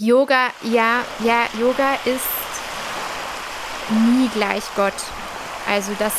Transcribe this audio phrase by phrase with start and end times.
[0.00, 2.26] Yoga, ja, ja, Yoga ist
[4.08, 4.92] nie gleich Gott.
[5.70, 6.12] Also das,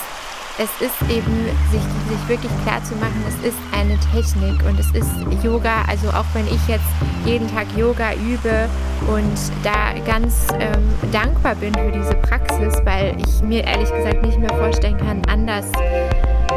[0.58, 4.90] es ist eben, sich, sich wirklich klar zu machen, es ist eine Technik und es
[4.94, 6.86] ist Yoga, also auch wenn ich jetzt
[7.26, 8.70] jeden Tag Yoga übe
[9.14, 14.40] und da ganz ähm, dankbar bin für diese Praxis, weil ich mir ehrlich gesagt nicht
[14.40, 15.66] mehr vorstellen kann, anders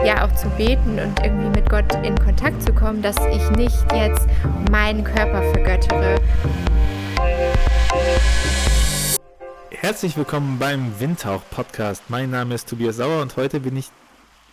[0.07, 3.85] ja auch zu beten und irgendwie mit Gott in Kontakt zu kommen, dass ich nicht
[3.93, 4.29] jetzt
[4.71, 6.21] meinen Körper vergöttere.
[9.89, 12.03] Herzlich willkommen beim Windtauch Podcast.
[12.11, 13.87] Mein Name ist Tobias Sauer und heute bin ich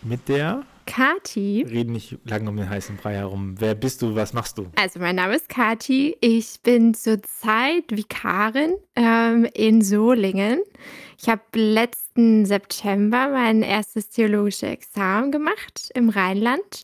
[0.02, 1.66] mit der Kati.
[1.70, 3.56] Reden nicht lange um den heißen Brei herum.
[3.60, 4.16] Wer bist du?
[4.16, 4.68] Was machst du?
[4.78, 6.16] Also mein Name ist Kati.
[6.22, 10.62] Ich bin zurzeit Vikarin ähm, in Solingen.
[11.22, 16.84] Ich habe letzten September mein erstes theologisches Examen gemacht im Rheinland.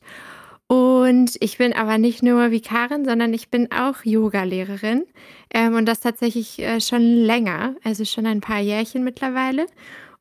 [0.72, 5.04] Und ich bin aber nicht nur Vikarin, sondern ich bin auch Yogalehrerin.
[5.54, 9.66] Ähm, und das tatsächlich äh, schon länger, also schon ein paar Jährchen mittlerweile.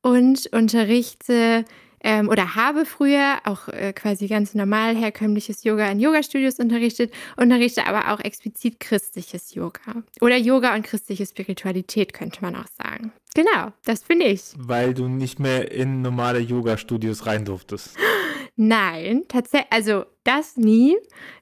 [0.02, 1.64] Und unterrichte
[2.02, 7.86] ähm, oder habe früher auch äh, quasi ganz normal herkömmliches Yoga in Yoga-Studios unterrichtet, unterrichte
[7.86, 10.03] aber auch explizit christliches Yoga.
[10.20, 13.12] Oder Yoga und christliche Spiritualität könnte man auch sagen.
[13.36, 14.42] Genau, das bin ich.
[14.56, 17.97] Weil du nicht mehr in normale Yoga-Studios rein durftest.
[18.56, 20.97] Nein, tatsächlich, also das nie.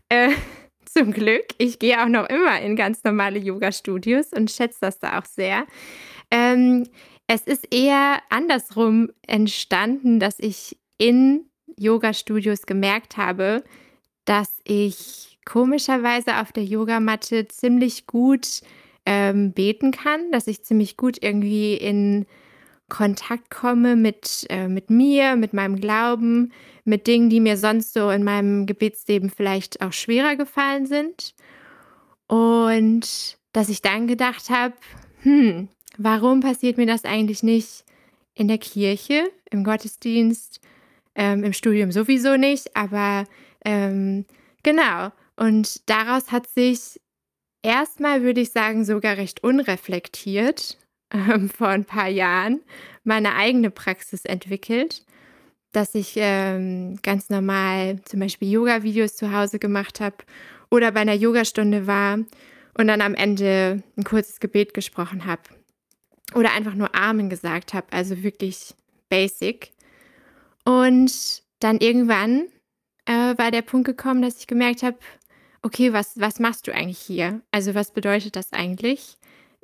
[0.09, 0.31] Äh,
[0.89, 1.45] zum Glück.
[1.59, 5.67] Ich gehe auch noch immer in ganz normale Yoga-Studios und schätze das da auch sehr.
[6.31, 6.87] Ähm,
[7.27, 11.45] es ist eher andersrum entstanden, dass ich in
[11.77, 13.63] Yoga-Studios gemerkt habe,
[14.25, 18.61] dass ich komischerweise auf der Yogamatte ziemlich gut
[19.07, 22.27] ähm, beten kann, dass ich ziemlich gut irgendwie in
[22.89, 26.53] Kontakt komme mit, äh, mit mir, mit meinem Glauben,
[26.85, 31.35] mit Dingen, die mir sonst so in meinem Gebetsleben vielleicht auch schwerer gefallen sind.
[32.27, 34.75] Und dass ich dann gedacht habe,
[35.23, 37.85] hm, warum passiert mir das eigentlich nicht
[38.35, 40.61] in der Kirche, im Gottesdienst,
[41.15, 43.25] ähm, im Studium sowieso nicht, aber
[43.65, 44.25] ähm,
[44.63, 45.11] genau.
[45.37, 47.01] Und daraus hat sich
[47.63, 50.79] erstmal, würde ich sagen, sogar recht unreflektiert
[51.13, 52.61] ähm, vor ein paar Jahren
[53.05, 55.05] meine eigene Praxis entwickelt,
[55.73, 60.17] dass ich ähm, ganz normal zum Beispiel Yoga-Videos zu Hause gemacht habe
[60.71, 62.19] oder bei einer Yogastunde war
[62.77, 65.43] und dann am Ende ein kurzes Gebet gesprochen habe
[66.35, 68.75] oder einfach nur Amen gesagt habe, also wirklich
[69.09, 69.73] basic.
[70.65, 72.49] Und dann irgendwann
[73.07, 74.99] äh, war der Punkt gekommen, dass ich gemerkt habe,
[75.63, 77.41] okay, was, was machst du eigentlich hier?
[77.51, 79.17] Also was bedeutet das eigentlich?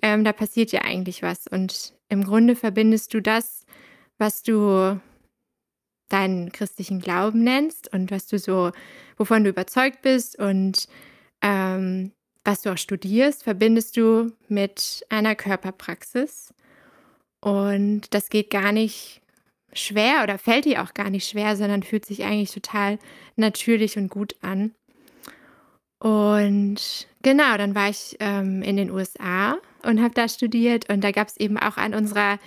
[0.03, 1.47] Ähm, da passiert ja eigentlich was.
[1.47, 3.65] Und im Grunde verbindest du das,
[4.19, 5.01] was du
[6.09, 8.73] deinen christlichen Glauben nennst und was du so,
[9.17, 10.87] wovon du überzeugt bist und
[11.43, 12.13] ähm,
[12.45, 16.53] was du auch studierst, verbindest du mit einer Körperpraxis.
[17.41, 19.23] Und das geht gar nicht
[19.73, 22.99] schwer oder fällt dir auch gar nicht schwer, sondern fühlt sich eigentlich total
[23.37, 24.75] natürlich und gut an.
[26.05, 31.13] Und genau, dann war ich ähm, in den USA und habe da studiert und da
[31.13, 32.39] gab es eben auch an unserer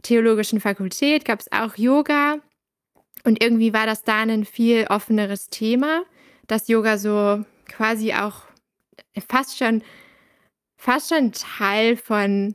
[0.00, 2.38] theologischen Fakultät, gab es auch Yoga
[3.22, 6.04] und irgendwie war das da ein viel offeneres Thema,
[6.46, 8.44] dass Yoga so quasi auch
[9.28, 9.82] fast schon,
[10.78, 12.54] fast schon Teil von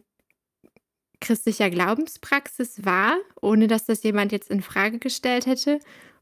[1.21, 5.79] christlicher Glaubenspraxis war, ohne dass das jemand jetzt in Frage gestellt hätte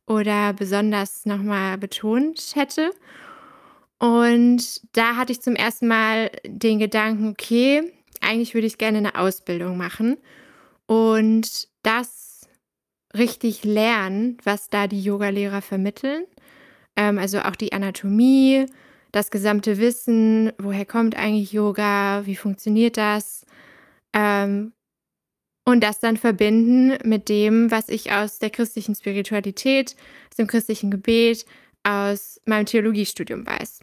[0.08, 2.92] oder besonders nochmal betont hätte.
[4.06, 9.16] Und da hatte ich zum ersten Mal den Gedanken, okay, eigentlich würde ich gerne eine
[9.16, 10.18] Ausbildung machen
[10.86, 12.48] und das
[13.18, 16.26] richtig lernen, was da die Yogalehrer vermitteln.
[16.96, 18.68] Ähm, also auch die Anatomie,
[19.12, 23.44] das gesamte Wissen, woher kommt eigentlich Yoga, wie funktioniert das?
[24.14, 24.74] Ähm,
[25.66, 29.96] und das dann verbinden mit dem, was ich aus der christlichen Spiritualität,
[30.30, 31.48] aus dem christlichen Gebet,
[31.82, 33.80] aus meinem Theologiestudium weiß.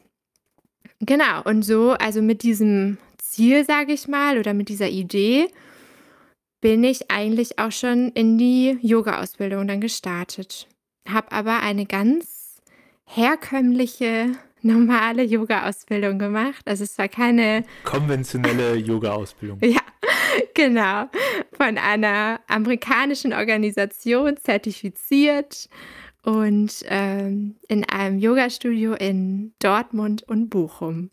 [1.04, 5.49] Genau, und so, also mit diesem Ziel, sage ich mal, oder mit dieser Idee,
[6.60, 10.69] bin ich eigentlich auch schon in die Yoga-Ausbildung dann gestartet.
[11.08, 12.60] Habe aber eine ganz
[13.04, 16.62] herkömmliche, normale Yoga-Ausbildung gemacht.
[16.66, 19.58] Also es war keine konventionelle Yoga-Ausbildung.
[19.64, 19.81] ja,
[20.54, 21.08] genau.
[21.52, 25.69] Von einer amerikanischen Organisation zertifiziert
[26.24, 31.10] und ähm, in einem Yoga-Studio in Dortmund und Bochum.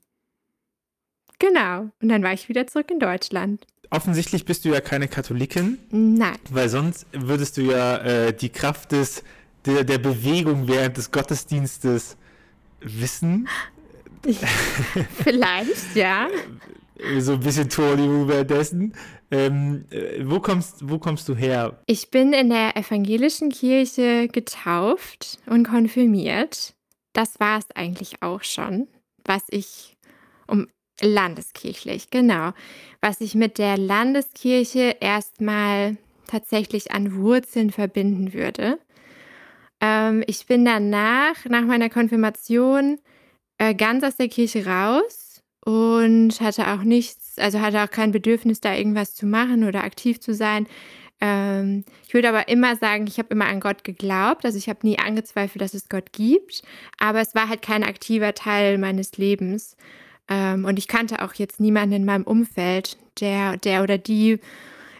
[1.39, 1.89] Genau.
[2.01, 3.65] Und dann war ich wieder zurück in Deutschland.
[3.91, 5.79] Offensichtlich bist du ja keine Katholikin.
[5.89, 6.37] Nein.
[6.51, 9.23] Weil sonst würdest du ja äh, die Kraft des,
[9.65, 12.17] der, der Bewegung während des Gottesdienstes
[12.81, 13.47] wissen.
[15.23, 16.27] Vielleicht, ja.
[17.19, 18.93] so ein bisschen Torlibu währenddessen.
[19.31, 21.81] Ähm, äh, wo, kommst, wo kommst du her?
[21.85, 26.73] Ich bin in der evangelischen Kirche getauft und konfirmiert.
[27.13, 28.87] Das war es eigentlich auch schon,
[29.23, 29.97] was ich
[30.47, 30.67] um
[31.01, 32.51] landeskirchlich, genau,
[33.01, 35.97] was ich mit der Landeskirche erstmal
[36.27, 38.79] tatsächlich an Wurzeln verbinden würde.
[39.81, 42.99] Ähm, ich bin danach, nach meiner Konfirmation,
[43.57, 48.61] äh, ganz aus der Kirche raus und hatte auch nichts, also hatte auch kein Bedürfnis,
[48.61, 50.67] da irgendwas zu machen oder aktiv zu sein.
[51.21, 54.45] Ähm, ich würde aber immer sagen, ich habe immer an Gott geglaubt.
[54.45, 56.61] Also ich habe nie angezweifelt, dass es Gott gibt.
[56.97, 59.75] Aber es war halt kein aktiver Teil meines Lebens.
[60.29, 64.39] Ähm, und ich kannte auch jetzt niemanden in meinem Umfeld, der, der oder die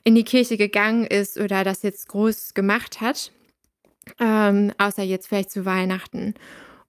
[0.04, 3.32] in die Kirche gegangen ist oder das jetzt groß gemacht hat.
[4.20, 6.34] Ähm, außer jetzt vielleicht zu Weihnachten.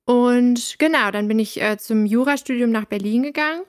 [0.07, 3.63] Und genau, dann bin ich äh, zum Jurastudium nach Berlin gegangen.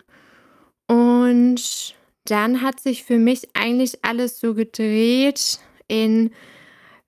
[0.92, 1.96] Und
[2.26, 6.32] dann hat sich für mich eigentlich alles so gedreht in,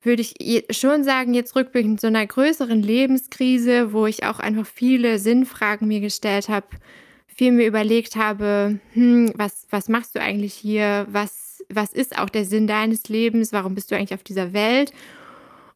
[0.01, 5.19] würde ich schon sagen, jetzt rückblickend so einer größeren Lebenskrise, wo ich auch einfach viele
[5.19, 6.67] Sinnfragen mir gestellt habe,
[7.27, 11.05] viel mir überlegt habe, hm, was, was machst du eigentlich hier?
[11.09, 13.51] Was, was ist auch der Sinn deines Lebens?
[13.51, 14.93] Warum bist du eigentlich auf dieser Welt?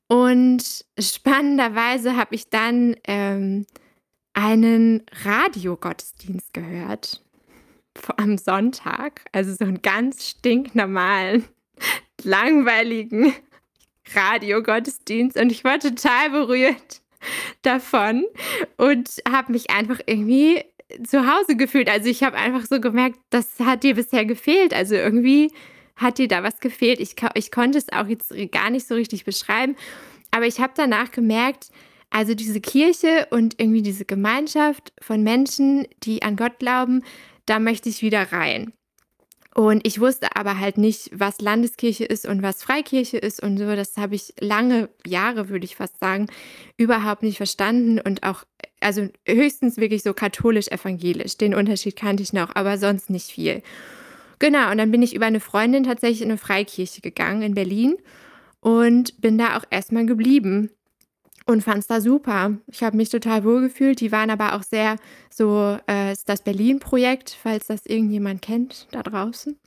[0.07, 3.65] Und spannenderweise habe ich dann ähm,
[4.33, 7.21] einen Radiogottesdienst gehört
[8.17, 11.45] am Sonntag, also so einen ganz stinknormalen,
[12.23, 13.33] langweiligen
[14.13, 17.01] Radiogottesdienst und ich war total berührt
[17.61, 18.25] davon
[18.77, 20.63] und habe mich einfach irgendwie
[21.05, 21.89] zu Hause gefühlt.
[21.89, 24.73] Also ich habe einfach so gemerkt, das hat dir bisher gefehlt.
[24.73, 25.51] Also irgendwie
[25.95, 26.99] hat dir da was gefehlt.
[26.99, 29.75] Ich, ich konnte es auch jetzt gar nicht so richtig beschreiben,
[30.31, 31.69] aber ich habe danach gemerkt,
[32.09, 37.03] also diese Kirche und irgendwie diese Gemeinschaft von Menschen, die an Gott glauben,
[37.47, 38.73] da möchte ich wieder rein.
[39.55, 43.75] Und ich wusste aber halt nicht, was Landeskirche ist und was Freikirche ist und so.
[43.75, 46.27] Das habe ich lange Jahre, würde ich fast sagen,
[46.77, 48.43] überhaupt nicht verstanden und auch,
[48.81, 51.37] also höchstens wirklich so katholisch-evangelisch.
[51.37, 53.63] Den Unterschied kannte ich noch, aber sonst nicht viel.
[54.37, 57.97] Genau, und dann bin ich über eine Freundin tatsächlich in eine Freikirche gegangen in Berlin
[58.59, 60.69] und bin da auch erstmal geblieben
[61.47, 62.57] und fand es da super.
[62.67, 64.01] Ich habe mich total wohl gefühlt.
[64.01, 64.97] Die waren aber auch sehr
[65.29, 69.57] so, äh, ist das Berlin-Projekt, falls das irgendjemand kennt da draußen.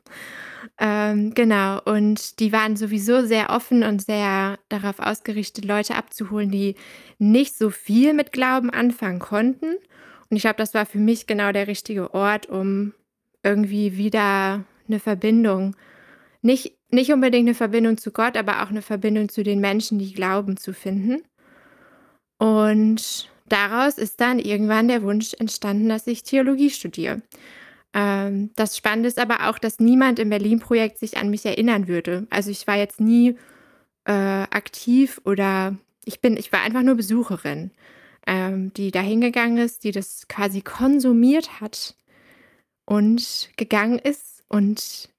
[0.78, 6.74] Ähm, genau, und die waren sowieso sehr offen und sehr darauf ausgerichtet, Leute abzuholen, die
[7.18, 9.76] nicht so viel mit Glauben anfangen konnten.
[10.28, 12.92] Und ich glaube, das war für mich genau der richtige Ort, um
[13.42, 15.76] irgendwie wieder eine Verbindung,
[16.42, 20.12] nicht, nicht unbedingt eine Verbindung zu Gott, aber auch eine Verbindung zu den Menschen, die
[20.12, 21.22] glauben, zu finden.
[22.40, 27.20] Und daraus ist dann irgendwann der Wunsch entstanden, dass ich Theologie studiere.
[27.92, 32.26] Ähm, das Spannende ist aber auch, dass niemand im Berlin-Projekt sich an mich erinnern würde.
[32.30, 33.36] Also ich war jetzt nie
[34.06, 35.76] äh, aktiv oder
[36.06, 37.72] ich bin, ich war einfach nur Besucherin,
[38.26, 41.94] ähm, die da hingegangen ist, die das quasi konsumiert hat
[42.86, 45.10] und gegangen ist und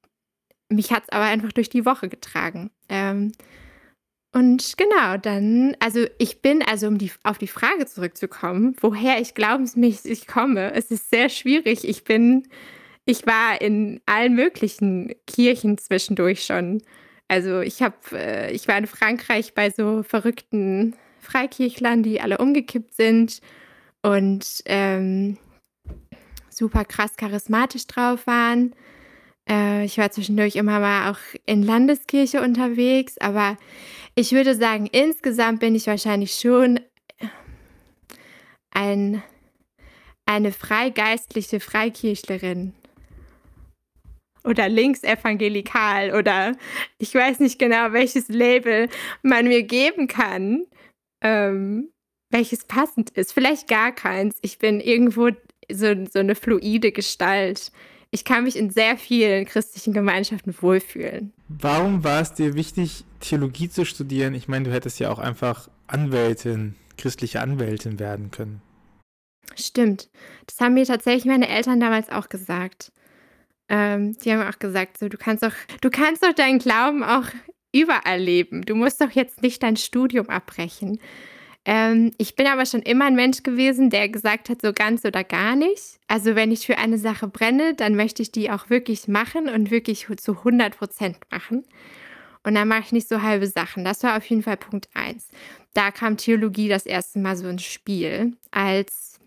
[0.70, 2.72] mich hat es aber einfach durch die Woche getragen.
[2.90, 3.34] Ähm,
[4.34, 9.34] und genau, dann, also ich bin, also um die, auf die Frage zurückzukommen, woher ich
[9.34, 11.86] glaubensmäßig komme, es ist sehr schwierig.
[11.88, 12.48] Ich bin,
[13.06, 16.82] ich war in allen möglichen Kirchen zwischendurch schon.
[17.28, 22.94] Also ich habe, äh, ich war in Frankreich bei so verrückten Freikirchlern, die alle umgekippt
[22.96, 23.42] sind
[24.02, 25.38] und ähm,
[26.50, 28.74] super krass charismatisch drauf waren.
[29.50, 33.58] Äh, ich war zwischendurch immer mal auch in Landeskirche unterwegs, aber
[34.16, 36.80] ich würde sagen, insgesamt bin ich wahrscheinlich schon
[38.72, 39.22] ein,
[40.26, 42.74] eine freigeistliche Freikirchlerin.
[44.44, 46.58] Oder linksevangelikal oder
[46.98, 48.90] ich weiß nicht genau, welches Label
[49.22, 50.66] man mir geben kann,
[51.22, 51.92] ähm,
[52.32, 53.34] welches passend ist.
[53.34, 54.40] Vielleicht gar keins.
[54.42, 55.30] Ich bin irgendwo
[55.72, 57.72] so, so eine fluide Gestalt
[58.12, 61.34] ich kann mich in sehr vielen christlichen Gemeinschaften wohlfühlen.
[61.48, 64.34] Warum war es dir wichtig, Theologie zu studieren?
[64.34, 68.62] Ich meine, du hättest ja auch einfach Anwältin, christliche Anwältin werden können.
[69.56, 70.10] Stimmt.
[70.46, 72.92] Das haben mir tatsächlich meine Eltern damals auch gesagt.
[73.70, 77.26] Ähm, die haben auch gesagt, so, du kannst doch, du kannst doch deinen Glauben auch
[77.74, 78.64] überall leben.
[78.64, 81.00] Du musst doch jetzt nicht dein Studium abbrechen.
[81.64, 85.24] Ähm, ich bin aber schon immer ein Mensch gewesen, der gesagt hat, so ganz oder
[85.24, 86.00] gar nicht.
[86.08, 89.70] Also wenn ich für eine Sache brenne, dann möchte ich die auch wirklich machen und
[89.70, 91.64] wirklich zu 100 Prozent machen.
[92.44, 93.86] Und dann mache ich nicht so halbe Sachen.
[93.86, 95.30] Das war auf jeden Fall Punkt 1.
[95.74, 99.20] Da kam Theologie das erste Mal so ins Spiel, als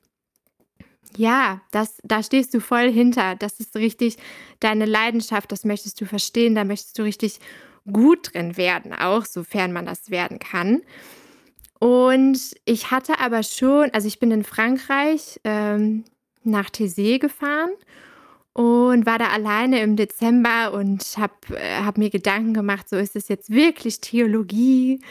[1.17, 3.37] Ja, das, da stehst du voll hinter.
[3.37, 4.17] Das ist richtig
[4.59, 7.39] deine Leidenschaft, das möchtest du verstehen, da möchtest du richtig
[7.91, 10.83] gut drin werden, auch sofern man das werden kann.
[11.85, 16.05] Und ich hatte aber schon, also ich bin in Frankreich ähm,
[16.43, 17.73] nach Thésée gefahren
[18.55, 23.17] und war da alleine im Dezember und habe äh, hab mir Gedanken gemacht, so ist
[23.17, 25.03] es jetzt wirklich Theologie?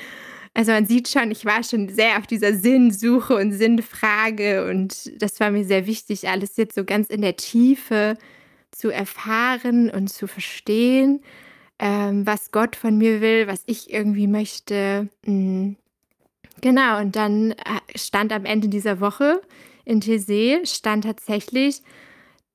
[0.56, 5.40] Also man sieht schon, ich war schon sehr auf dieser Sinnsuche und Sinnfrage und das
[5.40, 8.18] war mir sehr wichtig, alles jetzt so ganz in der Tiefe
[8.72, 11.22] zu erfahren und zu verstehen,
[11.78, 15.10] ähm, was Gott von mir will, was ich irgendwie möchte.
[15.24, 15.76] Mhm.
[16.64, 19.42] Genau, und dann äh, stand am Ende dieser Woche
[19.84, 21.82] in Thésée, stand tatsächlich,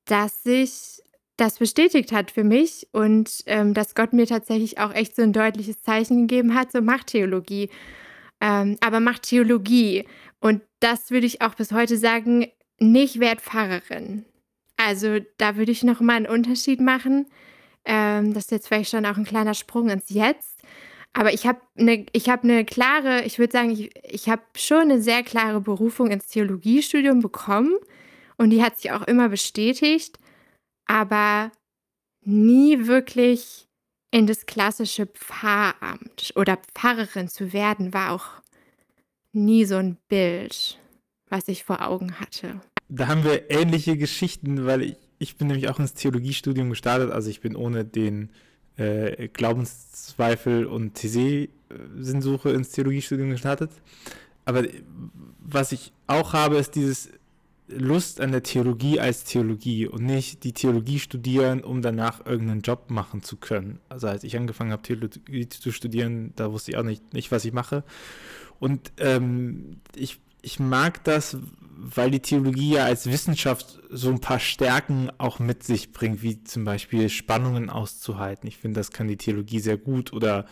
[0.05, 1.03] dass sich
[1.37, 5.31] das bestätigt hat für mich und ähm, dass Gott mir tatsächlich auch echt so ein
[5.31, 7.69] deutliches Zeichen gegeben hat, so mach Theologie.
[8.41, 10.07] Ähm, aber mach Theologie.
[10.39, 12.47] Und das würde ich auch bis heute sagen,
[12.79, 14.25] nicht werd Pfarrerin.
[14.75, 17.27] Also da würde ich noch mal einen Unterschied machen.
[17.85, 20.58] Ähm, das ist jetzt vielleicht schon auch ein kleiner Sprung ins Jetzt.
[21.13, 25.01] Aber ich habe eine hab ne klare, ich würde sagen, ich, ich habe schon eine
[25.01, 27.75] sehr klare Berufung ins Theologiestudium bekommen.
[28.37, 30.17] Und die hat sich auch immer bestätigt
[30.89, 31.51] aber
[32.25, 33.67] nie wirklich
[34.11, 38.41] in das klassische Pfarramt oder Pfarrerin zu werden, war auch
[39.31, 40.79] nie so ein Bild,
[41.29, 42.59] was ich vor Augen hatte.
[42.89, 47.11] Da haben wir ähnliche Geschichten, weil ich, ich bin nämlich auch ins Theologiestudium gestartet.
[47.11, 48.31] Also ich bin ohne den
[48.79, 53.71] äh, Glaubenszweifel und TC-Sinnsuche ins Theologiestudium gestartet.
[54.45, 54.63] Aber
[55.39, 57.09] was ich auch habe, ist dieses
[57.67, 62.89] Lust an der Theologie als Theologie und nicht die Theologie studieren, um danach irgendeinen Job
[62.89, 63.79] machen zu können.
[63.89, 67.45] Also als ich angefangen habe, Theologie zu studieren, da wusste ich auch nicht, nicht was
[67.45, 67.83] ich mache.
[68.59, 71.37] Und ähm, ich, ich mag das,
[71.81, 76.43] weil die Theologie ja als Wissenschaft so ein paar Stärken auch mit sich bringt, wie
[76.43, 78.47] zum Beispiel Spannungen auszuhalten.
[78.47, 80.45] Ich finde, das kann die Theologie sehr gut oder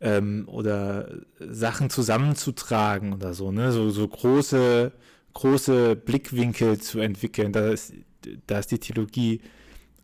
[0.00, 3.72] ähm, oder Sachen zusammenzutragen oder so, ne?
[3.72, 4.92] So, so große
[5.34, 7.52] große Blickwinkel zu entwickeln.
[7.52, 7.92] Da ist,
[8.46, 9.40] da ist die Theologie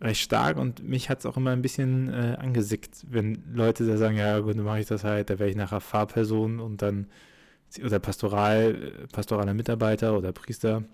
[0.01, 3.97] recht stark und mich hat es auch immer ein bisschen äh, angesickt, wenn Leute da
[3.97, 7.07] sagen, ja gut, dann mache ich das halt, da wäre ich nachher Fahrperson und dann
[7.83, 10.85] oder Pastoral, pastoraler Mitarbeiter oder Priester.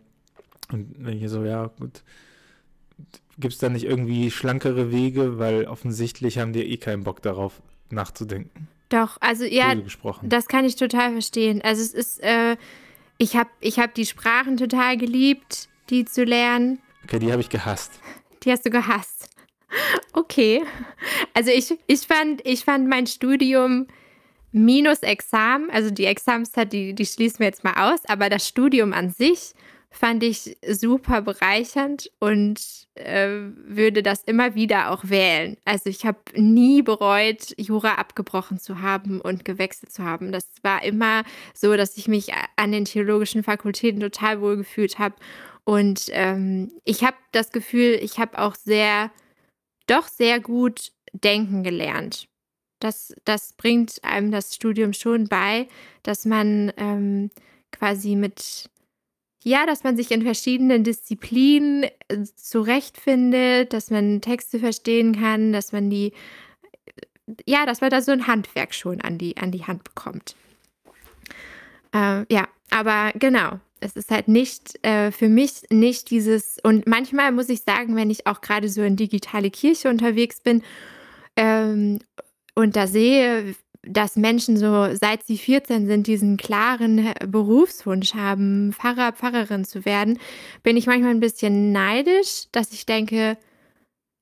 [0.72, 2.02] Und wenn ich so, ja gut,
[3.38, 7.62] gibt es da nicht irgendwie schlankere Wege, weil offensichtlich haben die eh keinen Bock darauf
[7.90, 8.68] nachzudenken.
[8.88, 9.74] Doch, also ja,
[10.22, 11.62] das kann ich total verstehen.
[11.62, 12.56] Also es ist, äh,
[13.18, 16.80] ich habe ich hab die Sprachen total geliebt, die zu lernen.
[17.04, 17.92] Okay, die habe ich gehasst.
[18.42, 19.28] Die hast du gehasst.
[20.12, 20.64] Okay.
[21.32, 23.86] Also ich, ich, fand, ich fand mein Studium
[24.52, 28.92] minus Examen, also die Examenszeit, die, die schließen wir jetzt mal aus, aber das Studium
[28.92, 29.54] an sich
[29.92, 32.60] fand ich super bereichernd und
[32.94, 35.56] äh, würde das immer wieder auch wählen.
[35.64, 40.30] Also ich habe nie bereut, Jura abgebrochen zu haben und gewechselt zu haben.
[40.30, 45.16] Das war immer so, dass ich mich an den theologischen Fakultäten total wohl gefühlt habe.
[45.64, 49.10] Und ähm, ich habe das Gefühl, ich habe auch sehr,
[49.86, 52.29] doch sehr gut denken gelernt.
[52.80, 55.68] Das, das bringt einem das Studium schon bei,
[56.02, 57.30] dass man ähm,
[57.70, 58.68] quasi mit
[59.42, 65.72] ja, dass man sich in verschiedenen Disziplinen äh, zurechtfindet, dass man Texte verstehen kann, dass
[65.72, 66.12] man die,
[67.46, 70.36] ja, dass man da so ein Handwerk schon an die, an die Hand bekommt.
[71.94, 77.32] Äh, ja, aber genau, es ist halt nicht, äh, für mich nicht dieses, und manchmal
[77.32, 80.62] muss ich sagen, wenn ich auch gerade so in digitale Kirche unterwegs bin
[81.36, 82.00] ähm,
[82.54, 89.12] und da sehe, dass Menschen so, seit sie 14 sind, diesen klaren Berufswunsch haben, Pfarrer,
[89.12, 90.18] Pfarrerin zu werden,
[90.62, 93.38] bin ich manchmal ein bisschen neidisch, dass ich denke,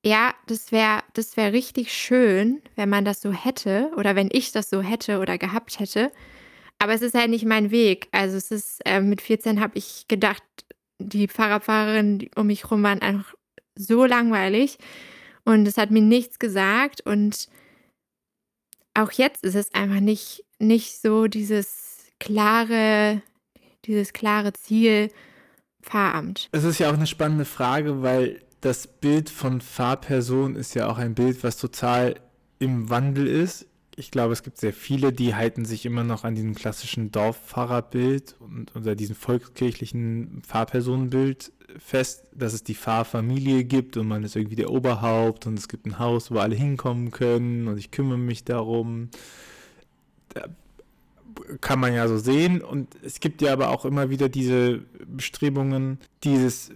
[0.05, 4.53] ja, das wäre das wär richtig schön, wenn man das so hätte oder wenn ich
[4.53, 6.11] das so hätte oder gehabt hätte.
[6.79, 8.07] Aber es ist halt nicht mein Weg.
[8.13, 10.43] Also es ist, äh, mit 14 habe ich gedacht,
[10.99, 13.33] die Pfarrer, Pfarrerinnen um mich herum waren einfach
[13.75, 14.77] so langweilig
[15.43, 17.49] und es hat mir nichts gesagt und
[19.03, 23.21] auch jetzt ist es einfach nicht, nicht so dieses klare,
[23.85, 25.09] dieses klare Ziel
[25.81, 26.49] Pfarramt.
[26.51, 30.97] Es ist ja auch eine spannende Frage, weil das Bild von Pfarrperson ist ja auch
[30.97, 32.15] ein Bild, was total
[32.59, 33.67] im Wandel ist.
[33.95, 38.35] Ich glaube, es gibt sehr viele, die halten sich immer noch an diesem klassischen Dorfpfarrerbild
[38.39, 44.55] und unter diesem volkskirchlichen Pfarrpersonenbild fest, dass es die Pfarrfamilie gibt und man ist irgendwie
[44.55, 48.43] der Oberhaupt und es gibt ein Haus, wo alle hinkommen können und ich kümmere mich
[48.43, 49.09] darum.
[50.29, 50.45] Da
[51.61, 55.99] kann man ja so sehen und es gibt ja aber auch immer wieder diese Bestrebungen,
[56.23, 56.71] dieses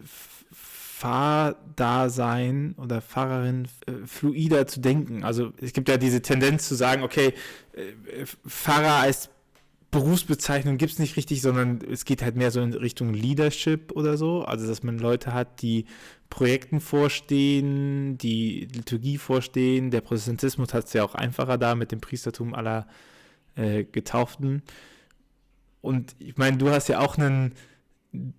[1.03, 5.25] Fahrdasein oder Fahrerin äh, fluider zu denken.
[5.25, 7.33] Also es gibt ja diese Tendenz zu sagen, okay,
[7.73, 9.29] äh, Fahrer als
[9.93, 14.17] Berufsbezeichnung gibt es nicht richtig, sondern es geht halt mehr so in Richtung Leadership oder
[14.17, 14.43] so.
[14.43, 15.85] Also dass man Leute hat, die
[16.29, 19.91] Projekten vorstehen, die Liturgie vorstehen.
[19.91, 22.87] Der Protestantismus hat es ja auch einfacher da mit dem Priestertum aller
[23.55, 24.63] äh, Getauften.
[25.81, 27.53] Und ich meine, du hast ja auch einen,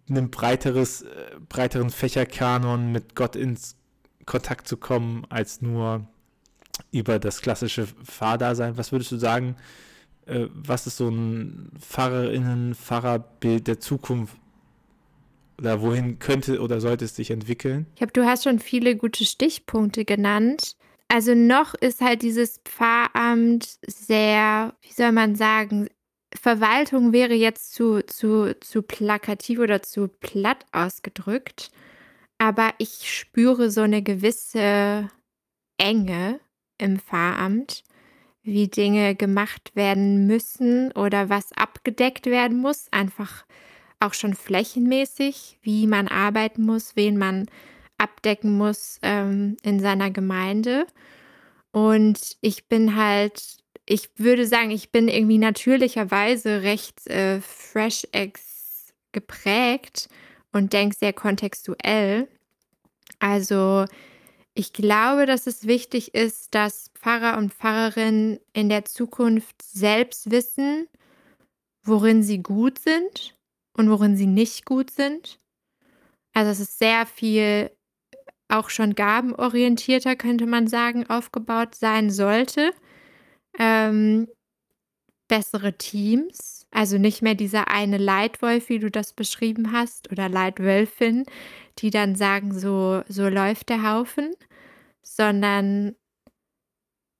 [0.08, 3.76] einen breiteres, äh, breiteren Fächerkanon mit Gott ins
[4.26, 6.08] Kontakt zu kommen, als nur
[6.90, 8.76] über das klassische Fahrdasein.
[8.76, 9.54] Was würdest du sagen,
[10.26, 14.36] äh, was ist so ein Pfarrerinnen, Pfarrerbild der Zukunft?
[15.58, 17.86] Oder wohin könnte oder sollte es sich entwickeln?
[17.94, 20.76] Ich glaube, du hast schon viele gute Stichpunkte genannt.
[21.08, 25.88] Also noch ist halt dieses Pfarramt sehr, wie soll man sagen,
[26.34, 31.70] Verwaltung wäre jetzt zu, zu, zu plakativ oder zu platt ausgedrückt.
[32.38, 35.08] Aber ich spüre so eine gewisse
[35.78, 36.40] Enge
[36.78, 37.84] im Pfarramt,
[38.44, 42.86] wie Dinge gemacht werden müssen oder was abgedeckt werden muss.
[42.92, 43.44] Einfach
[44.00, 47.46] auch schon flächenmäßig, wie man arbeiten muss, wen man
[47.98, 50.86] abdecken muss ähm, in seiner Gemeinde.
[51.72, 58.94] Und ich bin halt ich würde sagen, ich bin irgendwie natürlicherweise recht äh, Fresh Eggs
[59.12, 60.08] geprägt
[60.52, 62.28] und denke sehr kontextuell.
[63.18, 63.84] Also
[64.54, 70.88] ich glaube, dass es wichtig ist, dass Pfarrer und Pfarrerinnen in der Zukunft selbst wissen,
[71.82, 73.36] worin sie gut sind
[73.76, 75.38] und worin sie nicht gut sind.
[76.32, 77.70] Also es ist sehr viel
[78.48, 82.72] auch schon gabenorientierter, könnte man sagen, aufgebaut sein sollte
[83.58, 84.28] ähm,
[85.28, 86.66] bessere Teams.
[86.70, 91.24] Also nicht mehr dieser eine Leitwolf, wie du das beschrieben hast, oder Leitwölfin,
[91.78, 94.34] die dann sagen, so, so läuft der Haufen,
[95.02, 95.94] sondern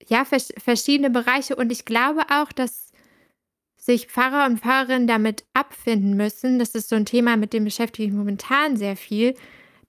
[0.07, 1.55] ja, vers verschiedene Bereiche.
[1.55, 2.91] Und ich glaube auch, dass
[3.77, 8.07] sich Pfarrer und Pfarrerinnen damit abfinden müssen, das ist so ein Thema, mit dem beschäftige
[8.07, 9.35] ich mich momentan sehr viel,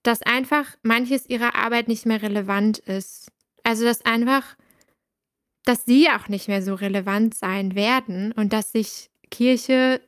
[0.02, 3.32] dass einfach manches ihrer Arbeit nicht mehr relevant ist.
[3.62, 4.56] Also dass einfach
[5.66, 10.00] dass sie auch nicht mehr so relevant sein werden und dass sich Kirche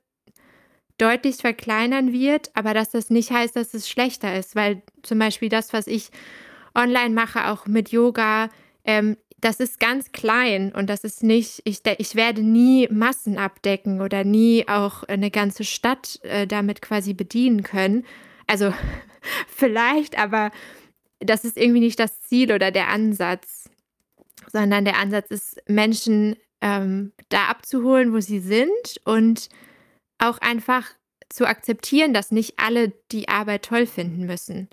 [0.99, 5.49] deutlich verkleinern wird, aber dass das nicht heißt, dass es schlechter ist, weil zum Beispiel
[5.49, 6.11] das, was ich
[6.75, 8.51] online mache, auch mit Yoga,
[8.85, 14.01] ähm, das ist ganz klein und das ist nicht, ich, ich werde nie Massen abdecken
[14.01, 18.05] oder nie auch eine ganze Stadt äh, damit quasi bedienen können.
[18.49, 18.75] Also
[19.49, 20.51] vielleicht, aber
[21.21, 23.69] das ist irgendwie nicht das Ziel oder der Ansatz
[24.53, 29.49] sondern der Ansatz ist, Menschen ähm, da abzuholen, wo sie sind und
[30.18, 30.85] auch einfach
[31.28, 34.68] zu akzeptieren, dass nicht alle die Arbeit toll finden müssen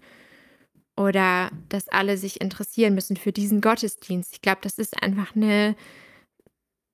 [0.98, 4.34] oder dass alle sich interessieren müssen für diesen Gottesdienst.
[4.34, 5.76] Ich glaube, das ist einfach eine,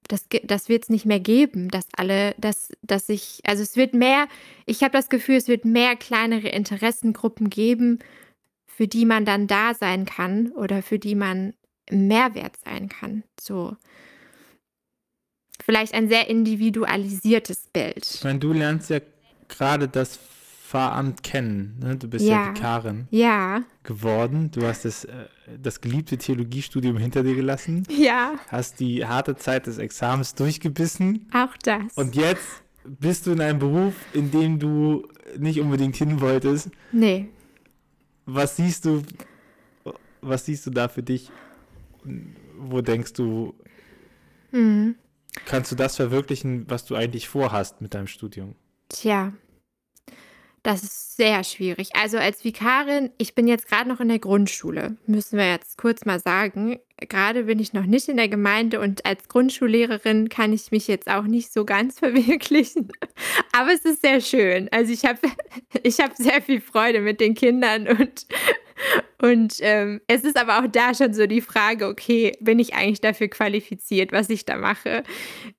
[0.07, 3.93] das, das wird es nicht mehr geben, dass alle, dass, dass ich, also es wird
[3.93, 4.27] mehr,
[4.65, 7.99] ich habe das Gefühl, es wird mehr kleinere Interessengruppen geben,
[8.65, 11.53] für die man dann da sein kann oder für die man
[11.91, 13.23] Mehrwert sein kann.
[13.39, 13.75] So
[15.63, 18.05] vielleicht ein sehr individualisiertes Bild.
[18.13, 18.99] Ich meine, du lernst ja
[19.47, 21.77] gerade das Pfarramt kennen.
[21.81, 21.97] Ne?
[21.97, 23.63] Du bist ja, ja Vikarin ja.
[23.83, 24.51] geworden.
[24.51, 25.27] Du hast das, äh,
[25.61, 27.83] das geliebte Theologiestudium hinter dir gelassen.
[27.89, 28.35] Ja.
[28.47, 31.27] Hast die harte Zeit des Examens durchgebissen.
[31.33, 31.93] Auch das.
[31.95, 36.69] Und jetzt bist du in einem Beruf, in dem du nicht unbedingt hin wolltest.
[36.91, 37.27] Nee.
[38.25, 39.03] Was siehst du,
[40.21, 41.29] was siehst du da für dich
[42.57, 43.53] wo denkst du,
[44.51, 44.95] mhm.
[45.45, 48.55] Kannst du das verwirklichen, was du eigentlich vorhast mit deinem Studium?
[48.89, 49.33] Tja,
[50.63, 51.89] das ist sehr schwierig.
[51.95, 56.05] Also als Vikarin, ich bin jetzt gerade noch in der Grundschule, müssen wir jetzt kurz
[56.05, 56.79] mal sagen.
[56.97, 61.09] Gerade bin ich noch nicht in der Gemeinde und als Grundschullehrerin kann ich mich jetzt
[61.09, 62.91] auch nicht so ganz verwirklichen.
[63.53, 64.69] Aber es ist sehr schön.
[64.71, 65.19] Also ich habe
[65.83, 68.27] ich hab sehr viel Freude mit den Kindern und
[69.21, 73.01] und ähm, es ist aber auch da schon so die Frage, okay, bin ich eigentlich
[73.01, 75.03] dafür qualifiziert, was ich da mache?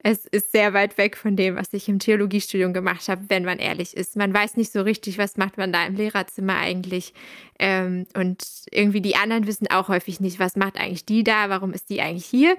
[0.02, 3.58] Es ist sehr weit weg von dem, was ich im Theologiestudium gemacht habe, wenn man
[3.58, 4.16] ehrlich ist.
[4.16, 7.14] Man weiß nicht so richtig, was macht man da im Lehrerzimmer eigentlich.
[7.58, 11.72] Ähm, und irgendwie die anderen wissen auch häufig nicht, was macht eigentlich die da, warum
[11.72, 12.56] ist die eigentlich hier.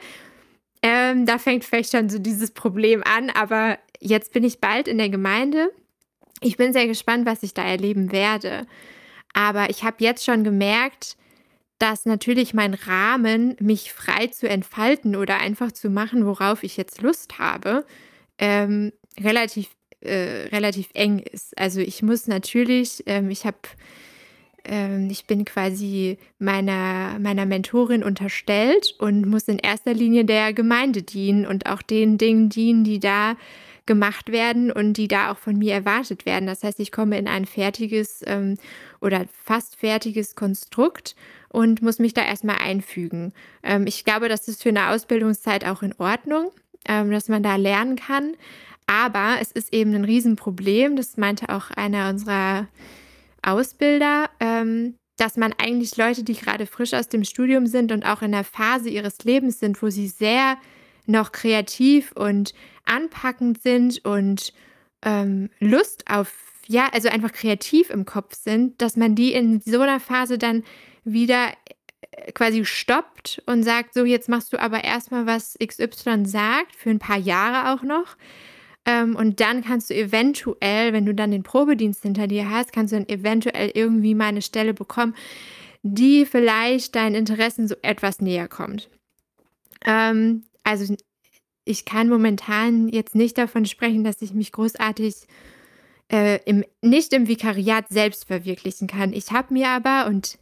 [0.81, 4.97] Ähm, da fängt vielleicht schon so dieses Problem an, aber jetzt bin ich bald in
[4.97, 5.69] der Gemeinde.
[6.41, 8.67] Ich bin sehr gespannt, was ich da erleben werde.
[9.33, 11.17] Aber ich habe jetzt schon gemerkt,
[11.79, 17.01] dass natürlich mein Rahmen, mich frei zu entfalten oder einfach zu machen, worauf ich jetzt
[17.01, 17.85] Lust habe,
[18.37, 19.69] ähm, relativ,
[20.01, 21.57] äh, relativ eng ist.
[21.57, 23.57] Also ich muss natürlich, ähm, ich habe
[24.65, 31.03] ähm, ich bin quasi meiner, meiner Mentorin unterstellt und muss in erster Linie der Gemeinde
[31.03, 33.35] dienen und auch den Dingen dienen, die da
[33.85, 36.47] gemacht werden und die da auch von mir erwartet werden.
[36.47, 38.57] Das heißt, ich komme in ein fertiges ähm,
[39.01, 41.15] oder fast fertiges Konstrukt
[41.49, 43.33] und muss mich da erstmal einfügen.
[43.61, 46.51] Ähm, ich glaube, das ist für eine Ausbildungszeit auch in Ordnung,
[46.87, 48.35] ähm, dass man da lernen kann.
[48.87, 52.67] Aber es ist eben ein Riesenproblem, das meinte auch einer unserer
[53.41, 58.21] Ausbilder, ähm, dass man eigentlich Leute, die gerade frisch aus dem Studium sind und auch
[58.21, 60.57] in der Phase ihres Lebens sind, wo sie sehr
[61.05, 62.53] noch kreativ und
[62.85, 64.53] anpackend sind und
[65.03, 66.33] ähm, Lust auf,
[66.67, 70.63] ja, also einfach kreativ im Kopf sind, dass man die in so einer Phase dann
[71.03, 71.49] wieder
[72.11, 76.89] äh, quasi stoppt und sagt, so jetzt machst du aber erstmal, was XY sagt, für
[76.89, 78.15] ein paar Jahre auch noch.
[78.85, 82.91] Ähm, und dann kannst du eventuell, wenn du dann den Probedienst hinter dir hast, kannst
[82.91, 85.15] du dann eventuell irgendwie mal eine Stelle bekommen,
[85.83, 88.89] die vielleicht deinen Interessen so etwas näher kommt.
[89.85, 90.95] Ähm, also
[91.65, 95.15] ich kann momentan jetzt nicht davon sprechen, dass ich mich großartig
[96.11, 99.13] äh, im, nicht im Vikariat selbst verwirklichen kann.
[99.13, 100.37] Ich habe mir aber, und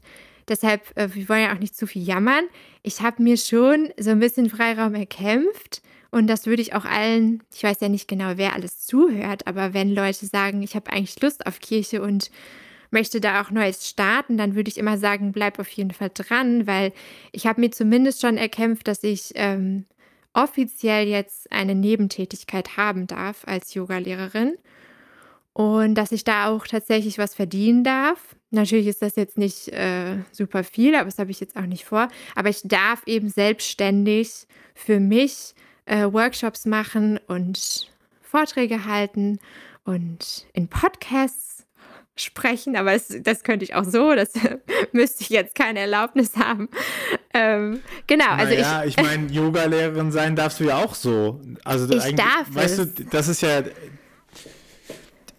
[0.48, 2.46] deshalb, äh, wir wollen ja auch nicht zu viel jammern,
[2.84, 5.82] ich habe mir schon so ein bisschen Freiraum erkämpft.
[6.14, 9.74] Und das würde ich auch allen, ich weiß ja nicht genau, wer alles zuhört, aber
[9.74, 12.32] wenn Leute sagen, ich habe eigentlich Lust auf Kirche und
[12.90, 16.68] möchte da auch Neues starten, dann würde ich immer sagen, bleib auf jeden Fall dran,
[16.68, 16.92] weil
[17.32, 19.86] ich habe mir zumindest schon erkämpft, dass ich ähm,
[20.34, 24.58] offiziell jetzt eine Nebentätigkeit haben darf als Yogalehrerin
[25.54, 28.36] und dass ich da auch tatsächlich was verdienen darf.
[28.52, 31.86] Natürlich ist das jetzt nicht äh, super viel, aber das habe ich jetzt auch nicht
[31.86, 32.08] vor.
[32.36, 35.54] Aber ich darf eben selbstständig für mich
[35.86, 37.92] äh, Workshops machen und
[38.22, 39.40] Vorträge halten
[39.84, 41.66] und in Podcasts
[42.16, 44.34] sprechen, aber das, das könnte ich auch so, das
[44.92, 46.70] müsste ich jetzt keine Erlaubnis haben.
[47.34, 48.98] Ähm, genau, also naja, ich.
[48.98, 51.42] ich meine, Yoga-Lehrerin sein darfst du ja auch so.
[51.64, 52.94] Also ich darf weißt es.
[52.94, 53.64] du, das ist ja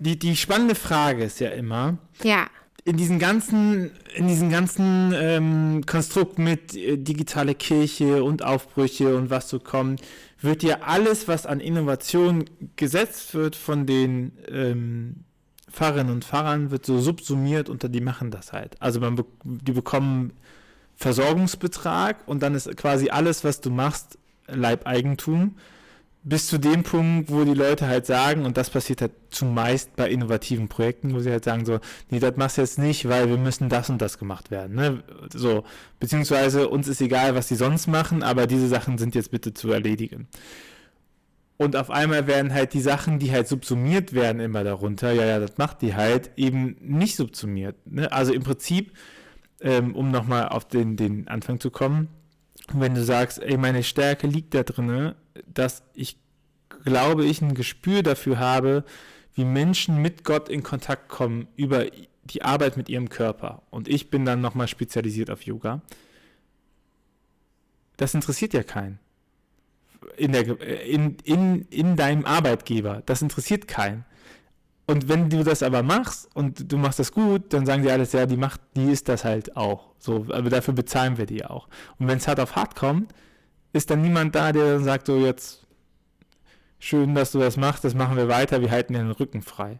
[0.02, 1.98] die, die spannende Frage ist ja immer.
[2.24, 2.46] Ja.
[2.84, 9.30] In diesen ganzen, in diesen ganzen ähm, Konstrukt mit äh, digitale Kirche und Aufbrüche und
[9.30, 10.02] was so kommt,
[10.40, 15.24] wird ja alles, was an Innovation gesetzt wird von den ähm,
[15.72, 18.76] Pfarrerinnen und Pfarrern wird so subsumiert unter die machen das halt.
[18.80, 20.32] Also man die bekommen
[20.96, 25.56] Versorgungsbetrag und dann ist quasi alles, was du machst, Leibeigentum.
[26.24, 30.08] Bis zu dem Punkt, wo die Leute halt sagen, und das passiert halt zumeist bei
[30.08, 31.80] innovativen Projekten, wo sie halt sagen so,
[32.10, 34.76] nee, das machst du jetzt nicht, weil wir müssen das und das gemacht werden.
[34.76, 35.02] Ne?
[35.34, 35.64] So,
[35.98, 39.72] beziehungsweise uns ist egal, was die sonst machen, aber diese Sachen sind jetzt bitte zu
[39.72, 40.28] erledigen.
[41.62, 45.38] Und auf einmal werden halt die Sachen, die halt subsumiert werden, immer darunter, ja, ja,
[45.38, 47.76] das macht die halt, eben nicht subsumiert.
[47.86, 48.10] Ne?
[48.10, 48.92] Also im Prinzip,
[49.60, 52.08] ähm, um nochmal auf den, den Anfang zu kommen,
[52.72, 55.14] wenn du sagst, ey, meine Stärke liegt da drin,
[55.46, 56.18] dass ich
[56.82, 58.82] glaube, ich ein Gespür dafür habe,
[59.32, 61.86] wie Menschen mit Gott in Kontakt kommen über
[62.24, 63.62] die Arbeit mit ihrem Körper.
[63.70, 65.80] Und ich bin dann nochmal spezialisiert auf Yoga.
[67.98, 68.98] Das interessiert ja keinen
[70.16, 73.02] in, der, in, in, in deinem Arbeitgeber.
[73.06, 74.04] Das interessiert keinen.
[74.86, 78.12] Und wenn du das aber machst und du machst das gut, dann sagen die alles,
[78.12, 79.92] ja, die macht, die ist das halt auch.
[79.98, 81.68] So, aber dafür bezahlen wir die auch.
[81.98, 83.12] Und wenn es hart auf hart kommt,
[83.72, 85.66] ist dann niemand da, der dann sagt, so jetzt
[86.78, 89.78] schön, dass du das machst, das machen wir weiter, wir halten dir den Rücken frei.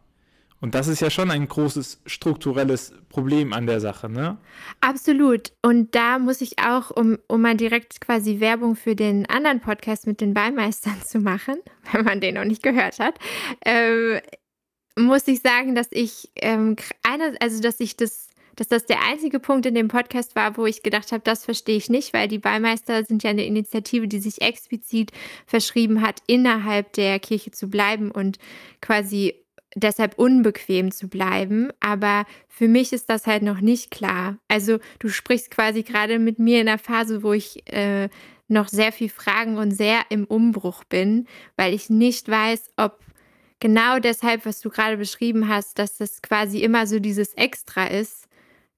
[0.62, 4.38] Und das ist ja schon ein großes strukturelles Problem an der Sache, ne?
[4.80, 5.52] Absolut.
[5.60, 10.06] Und da muss ich auch, um, um mal direkt quasi Werbung für den anderen Podcast
[10.06, 11.56] mit den Beimeistern zu machen,
[11.92, 13.18] wenn man den noch nicht gehört hat,
[13.66, 14.20] ähm,
[14.96, 19.40] muss ich sagen, dass ich ähm, eine, also dass ich das dass das der einzige
[19.40, 22.38] Punkt in dem Podcast war, wo ich gedacht habe, das verstehe ich nicht, weil die
[22.38, 25.10] Beimeister sind ja eine Initiative, die sich explizit
[25.46, 28.38] verschrieben hat, innerhalb der Kirche zu bleiben und
[28.82, 29.41] quasi
[29.74, 34.38] deshalb unbequem zu bleiben, aber für mich ist das halt noch nicht klar.
[34.48, 38.08] Also du sprichst quasi gerade mit mir in einer Phase, wo ich äh,
[38.48, 43.00] noch sehr viel Fragen und sehr im Umbruch bin, weil ich nicht weiß, ob
[43.60, 48.28] genau deshalb, was du gerade beschrieben hast, dass das quasi immer so dieses Extra ist.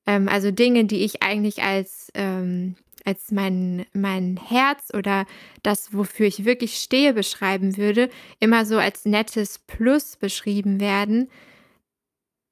[0.07, 5.27] Ähm, also Dinge, die ich eigentlich als ähm, als mein, mein Herz oder
[5.62, 11.31] das, wofür ich wirklich stehe, beschreiben würde, immer so als nettes Plus beschrieben werden,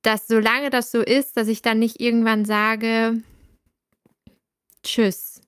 [0.02, 3.22] dass solange das so ist, dass ich dann nicht irgendwann sage,
[4.82, 5.40] tschüss,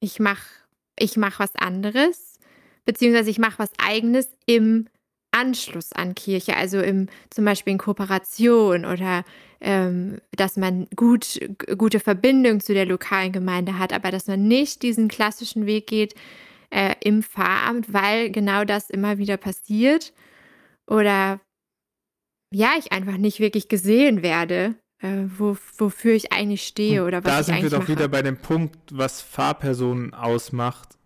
[0.00, 0.58] ich mache
[0.98, 2.38] ich mach was anderes,
[2.84, 4.88] beziehungsweise ich mache was eigenes im
[5.30, 9.24] Anschluss an Kirche, also im, zum Beispiel in Kooperation oder
[9.60, 11.40] dass man gut,
[11.76, 16.14] gute Verbindung zu der lokalen Gemeinde hat, aber dass man nicht diesen klassischen Weg geht
[16.70, 20.12] äh, im Pfarramt, weil genau das immer wieder passiert
[20.88, 21.40] oder
[22.54, 27.32] ja, ich einfach nicht wirklich gesehen werde, äh, wo, wofür ich eigentlich stehe oder was
[27.32, 27.92] da ich sind wir eigentlich doch mache.
[27.92, 30.97] wieder bei dem Punkt, was Fahrpersonen ausmacht.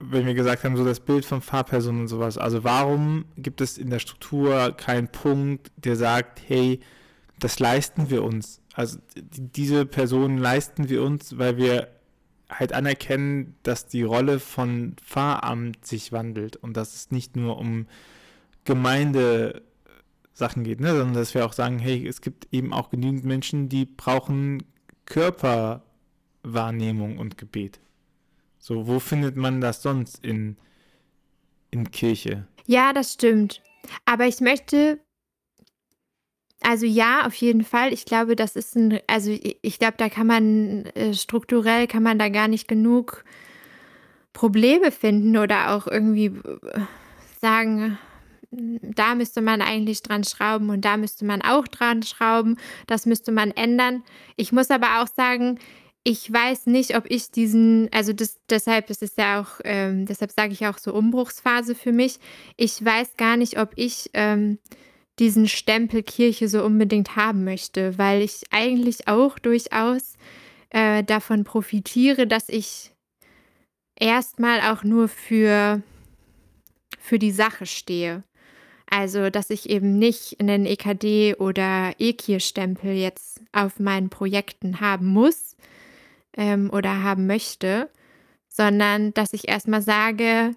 [0.00, 2.38] Wenn wir gesagt haben, so das Bild von Fahrpersonen und sowas.
[2.38, 6.80] Also warum gibt es in der Struktur keinen Punkt, der sagt, hey,
[7.40, 8.60] das leisten wir uns.
[8.74, 11.88] Also die, diese Personen leisten wir uns, weil wir
[12.48, 17.86] halt anerkennen, dass die Rolle von Pfarramt sich wandelt und dass es nicht nur um
[18.64, 19.62] Gemeinde
[20.32, 20.90] Sachen geht, ne?
[20.90, 24.62] sondern dass wir auch sagen, hey, es gibt eben auch genügend Menschen, die brauchen
[25.06, 27.80] Körperwahrnehmung und Gebet.
[28.68, 30.58] So, wo findet man das sonst in,
[31.70, 32.46] in Kirche?
[32.66, 33.62] Ja, das stimmt.
[34.04, 35.00] Aber ich möchte,
[36.60, 37.94] also ja, auf jeden Fall.
[37.94, 42.18] Ich glaube, das ist ein, also ich, glaube, da kann man äh, strukturell kann man
[42.18, 43.24] da gar nicht genug
[44.34, 46.80] Probleme finden oder auch irgendwie äh,
[47.40, 47.96] sagen,
[48.50, 52.58] da müsste man eigentlich dran schrauben und da müsste man auch dran schrauben.
[52.86, 54.02] Das müsste man ändern.
[54.36, 55.58] Ich muss aber auch sagen,
[56.08, 60.30] ich weiß nicht, ob ich diesen, also das, deshalb ist es ja auch, ähm, deshalb
[60.30, 62.18] sage ich auch so Umbruchsphase für mich.
[62.56, 64.58] Ich weiß gar nicht, ob ich ähm,
[65.18, 70.14] diesen Stempel Kirche so unbedingt haben möchte, weil ich eigentlich auch durchaus
[70.70, 72.90] äh, davon profitiere, dass ich
[73.94, 75.82] erstmal auch nur für,
[76.98, 78.24] für die Sache stehe.
[78.90, 85.54] Also, dass ich eben nicht einen EKD oder EKIR-Stempel jetzt auf meinen Projekten haben muss
[86.36, 87.90] ähm, oder haben möchte,
[88.48, 90.54] sondern dass ich erstmal sage,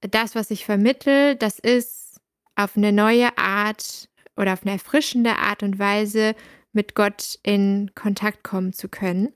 [0.00, 2.20] das, was ich vermittel, das ist
[2.56, 6.34] auf eine neue Art oder auf eine erfrischende Art und Weise
[6.72, 9.34] mit Gott in Kontakt kommen zu können.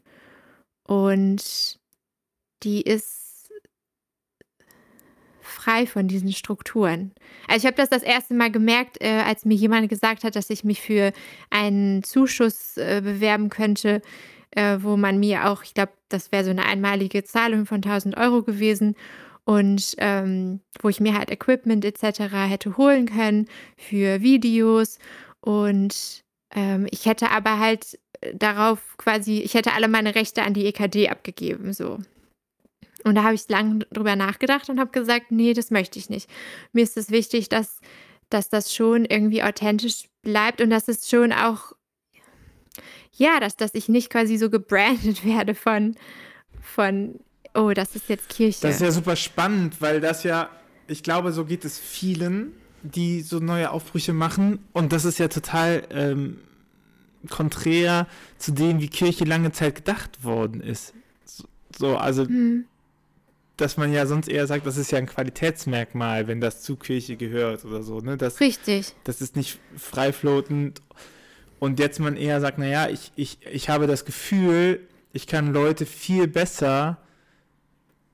[0.86, 1.78] Und
[2.62, 3.50] die ist
[5.40, 7.12] frei von diesen Strukturen.
[7.48, 10.50] Also ich habe das das erste Mal gemerkt, äh, als mir jemand gesagt hat, dass
[10.50, 11.12] ich mich für
[11.50, 14.02] einen Zuschuss äh, bewerben könnte,
[14.56, 18.16] äh, wo man mir auch, ich glaube, das wäre so eine einmalige Zahlung von 1000
[18.16, 18.96] Euro gewesen
[19.44, 22.20] und ähm, wo ich mir halt Equipment etc.
[22.48, 24.98] hätte holen können für Videos
[25.40, 27.98] und ähm, ich hätte aber halt
[28.32, 31.98] darauf quasi, ich hätte alle meine Rechte an die EKD abgegeben, so.
[33.04, 36.30] Und da habe ich lange drüber nachgedacht und habe gesagt, nee, das möchte ich nicht.
[36.72, 37.80] Mir ist es wichtig, dass,
[38.30, 41.72] dass das schon irgendwie authentisch bleibt und dass es schon auch,
[43.16, 45.96] ja, dass, dass ich nicht quasi so gebrandet werde von,
[46.60, 47.20] von,
[47.54, 48.60] oh, das ist jetzt Kirche.
[48.62, 50.50] Das ist ja super spannend, weil das ja,
[50.86, 54.58] ich glaube, so geht es vielen, die so neue Aufbrüche machen.
[54.72, 56.38] Und das ist ja total ähm,
[57.30, 58.06] konträr
[58.38, 60.92] zu dem, wie Kirche lange Zeit gedacht worden ist.
[61.24, 61.44] So,
[61.76, 62.24] so also.
[62.24, 62.66] Hm
[63.56, 67.16] dass man ja sonst eher sagt, das ist ja ein Qualitätsmerkmal, wenn das zu Kirche
[67.16, 68.00] gehört oder so.
[68.00, 68.16] Ne?
[68.16, 68.94] Das, Richtig.
[69.04, 70.82] Das ist nicht freiflotend.
[71.64, 75.86] Und jetzt man eher sagt, naja, ich, ich, ich habe das Gefühl, ich kann Leute
[75.86, 76.98] viel besser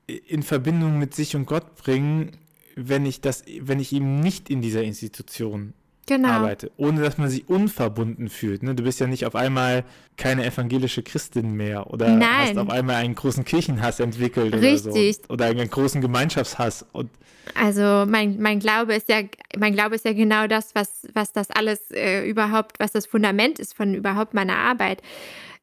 [0.07, 2.31] in Verbindung mit sich und Gott bringen,
[2.77, 5.73] wenn ich das, wenn ich eben nicht in dieser Institution
[6.05, 6.29] genau.
[6.29, 8.63] arbeite, ohne dass man sich unverbunden fühlt.
[8.63, 8.75] Ne?
[8.75, 9.83] Du bist ja nicht auf einmal
[10.17, 12.29] keine evangelische Christin mehr oder Nein.
[12.49, 14.91] hast auf einmal einen großen Kirchenhass entwickelt Richtig.
[14.91, 15.33] oder so.
[15.33, 16.85] Oder einen großen Gemeinschaftshass.
[16.91, 17.09] Und
[17.55, 19.21] also mein, mein Glaube ist ja,
[19.57, 23.59] mein Glaube ist ja genau das, was, was das alles äh, überhaupt, was das Fundament
[23.59, 25.01] ist von überhaupt meiner Arbeit.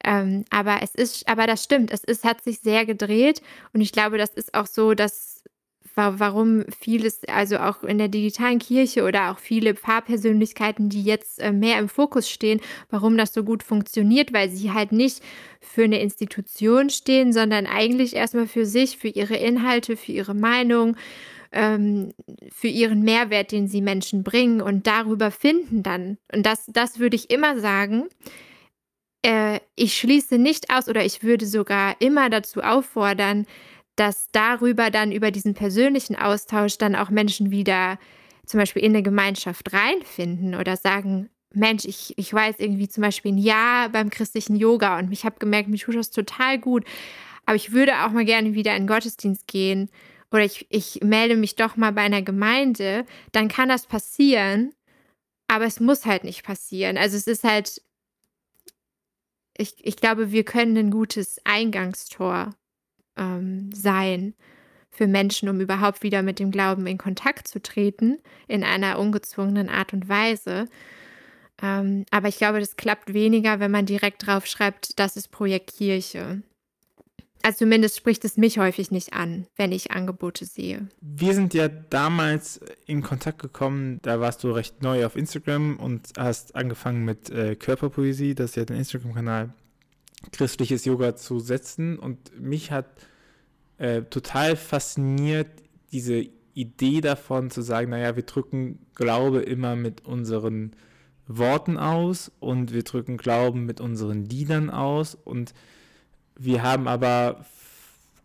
[0.04, 3.90] Ähm, aber es ist, aber das stimmt, es ist, hat sich sehr gedreht und ich
[3.90, 5.37] glaube, das ist auch so, dass
[5.98, 11.52] warum vieles, also auch in der digitalen Kirche oder auch viele Pfarrpersönlichkeiten, die jetzt äh,
[11.52, 15.22] mehr im Fokus stehen, warum das so gut funktioniert, weil sie halt nicht
[15.60, 20.96] für eine Institution stehen, sondern eigentlich erstmal für sich, für ihre Inhalte, für ihre Meinung,
[21.52, 22.12] ähm,
[22.50, 26.18] für ihren Mehrwert, den sie Menschen bringen und darüber finden dann.
[26.32, 28.04] Und das, das würde ich immer sagen.
[29.22, 33.46] Äh, ich schließe nicht aus oder ich würde sogar immer dazu auffordern,
[33.98, 37.98] dass darüber dann über diesen persönlichen Austausch dann auch Menschen wieder
[38.46, 43.32] zum Beispiel in eine Gemeinschaft reinfinden oder sagen, Mensch, ich, ich weiß irgendwie zum Beispiel
[43.32, 46.84] ein Jahr beim christlichen Yoga und ich habe gemerkt, mich tut das total gut,
[47.44, 49.90] aber ich würde auch mal gerne wieder in den Gottesdienst gehen
[50.30, 54.74] oder ich, ich melde mich doch mal bei einer Gemeinde, dann kann das passieren,
[55.48, 56.96] aber es muss halt nicht passieren.
[56.98, 57.82] Also es ist halt,
[59.56, 62.54] ich, ich glaube, wir können ein gutes Eingangstor
[63.18, 64.34] ähm, sein
[64.90, 69.68] für Menschen, um überhaupt wieder mit dem Glauben in Kontakt zu treten, in einer ungezwungenen
[69.68, 70.66] Art und Weise.
[71.62, 75.76] Ähm, aber ich glaube, das klappt weniger, wenn man direkt drauf schreibt, das ist Projekt
[75.76, 76.42] Kirche.
[77.42, 80.88] Also zumindest spricht es mich häufig nicht an, wenn ich Angebote sehe.
[81.00, 86.12] Wir sind ja damals in Kontakt gekommen, da warst du recht neu auf Instagram und
[86.18, 89.50] hast angefangen mit äh, Körperpoesie, das ist ja dein Instagram-Kanal,
[90.32, 91.98] christliches Yoga zu setzen.
[91.98, 92.86] Und mich hat
[93.78, 95.48] äh, total fasziniert
[95.92, 100.72] diese Idee davon zu sagen, naja, wir drücken Glaube immer mit unseren
[101.28, 105.54] Worten aus und wir drücken Glauben mit unseren Liedern aus und
[106.36, 107.44] wir haben aber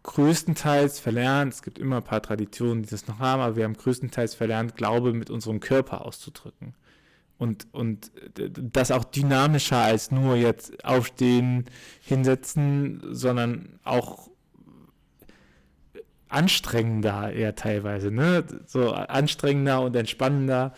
[0.03, 3.75] größtenteils verlernt, es gibt immer ein paar Traditionen, die das noch haben, aber wir haben
[3.75, 6.73] größtenteils verlernt, Glaube mit unserem Körper auszudrücken.
[7.43, 8.09] Und, und
[8.73, 11.65] das auch dynamischer als nur jetzt aufstehen,
[11.99, 14.29] hinsetzen, sondern auch
[16.29, 18.45] anstrengender eher teilweise, ne?
[18.65, 20.73] So anstrengender und entspannender.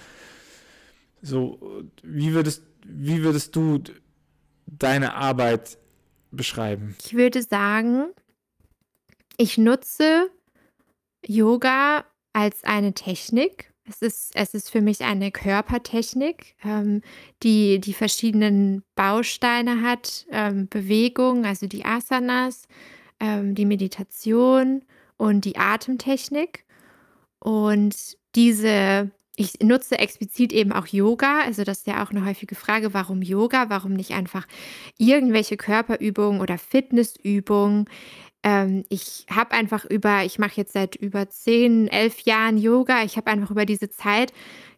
[1.21, 3.83] So, wie würdest, wie würdest du
[4.65, 5.77] deine Arbeit
[6.31, 6.95] beschreiben?
[7.05, 8.07] Ich würde sagen,
[9.37, 10.31] ich nutze
[11.23, 13.71] Yoga als eine Technik.
[13.87, 17.01] Es ist, es ist für mich eine Körpertechnik, ähm,
[17.43, 20.25] die die verschiedenen Bausteine hat.
[20.31, 22.67] Ähm, Bewegung, also die Asanas,
[23.19, 24.83] ähm, die Meditation
[25.17, 26.65] und die Atemtechnik.
[27.39, 31.41] Und diese ich nutze explizit eben auch Yoga.
[31.41, 33.69] Also das ist ja auch eine häufige Frage, warum Yoga?
[33.69, 34.47] Warum nicht einfach
[34.97, 37.89] irgendwelche Körperübungen oder Fitnessübungen?
[38.45, 43.03] Ähm, ich habe einfach über, ich mache jetzt seit über 10, 11 Jahren Yoga.
[43.03, 44.31] Ich habe einfach über diese Zeit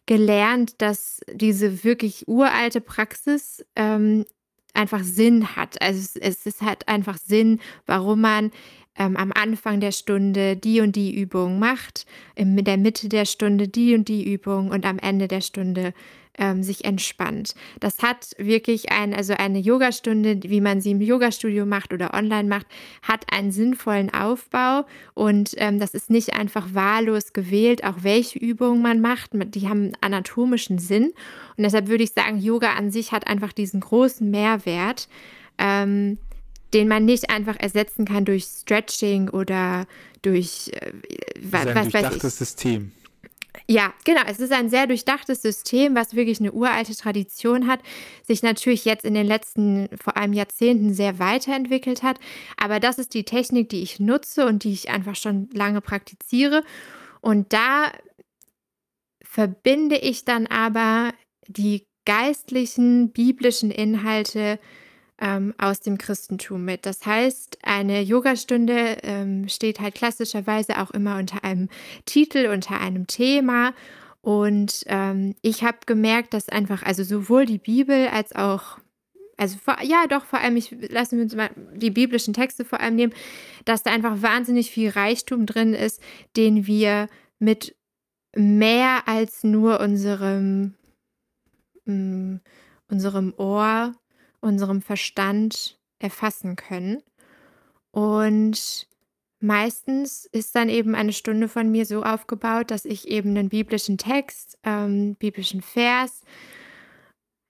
[0.06, 4.24] gelernt, dass diese wirklich uralte Praxis ähm,
[4.72, 5.80] einfach Sinn hat.
[5.82, 8.52] Also es, es, es hat einfach Sinn, warum man
[8.96, 13.68] ähm, am Anfang der Stunde die und die Übung macht, in der Mitte der Stunde
[13.68, 15.92] die und die Übung und am Ende der Stunde
[16.38, 17.54] ähm, sich entspannt.
[17.80, 22.48] Das hat wirklich ein, also eine Yogastunde, wie man sie im Yogastudio macht oder online
[22.48, 22.66] macht,
[23.02, 28.82] hat einen sinnvollen Aufbau und ähm, das ist nicht einfach wahllos gewählt, auch welche Übungen
[28.82, 29.30] man macht.
[29.34, 31.12] Die haben anatomischen Sinn
[31.56, 35.08] und deshalb würde ich sagen, Yoga an sich hat einfach diesen großen Mehrwert.
[35.58, 36.18] Ähm,
[36.74, 39.86] den man nicht einfach ersetzen kann durch Stretching oder
[40.22, 40.92] durch äh,
[41.40, 42.22] was, ein was weiß ich.
[42.22, 42.92] System.
[43.70, 44.22] Ja, genau.
[44.26, 47.80] Es ist ein sehr durchdachtes System, was wirklich eine uralte Tradition hat,
[48.26, 52.18] sich natürlich jetzt in den letzten vor allem Jahrzehnten sehr weiterentwickelt hat.
[52.56, 56.64] Aber das ist die Technik, die ich nutze und die ich einfach schon lange praktiziere.
[57.20, 57.92] Und da
[59.22, 61.12] verbinde ich dann aber
[61.46, 64.58] die geistlichen, biblischen Inhalte
[65.20, 66.86] ähm, aus dem Christentum mit.
[66.86, 71.68] Das heißt, eine Yogastunde ähm, steht halt klassischerweise auch immer unter einem
[72.04, 73.74] Titel, unter einem Thema.
[74.20, 78.78] Und ähm, ich habe gemerkt, dass einfach, also sowohl die Bibel als auch
[79.38, 82.96] also ja, doch, vor allem, ich lassen wir uns mal die biblischen Texte vor allem
[82.96, 83.14] nehmen,
[83.64, 86.02] dass da einfach wahnsinnig viel Reichtum drin ist,
[86.36, 87.76] den wir mit
[88.34, 90.74] mehr als nur unserem,
[91.84, 92.40] mh, mm,
[92.88, 93.94] unserem Ohr
[94.40, 97.02] unserem Verstand erfassen können.
[97.90, 98.86] Und
[99.40, 103.98] meistens ist dann eben eine Stunde von mir so aufgebaut, dass ich eben einen biblischen
[103.98, 106.22] Text, ähm, biblischen Vers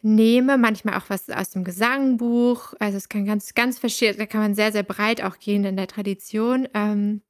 [0.02, 2.74] nehme, manchmal auch was aus dem Gesangbuch.
[2.78, 5.76] Also es kann ganz, ganz verschieden, da kann man sehr, sehr breit auch gehen in
[5.76, 6.68] der Tradition.
[6.74, 7.22] Ähm,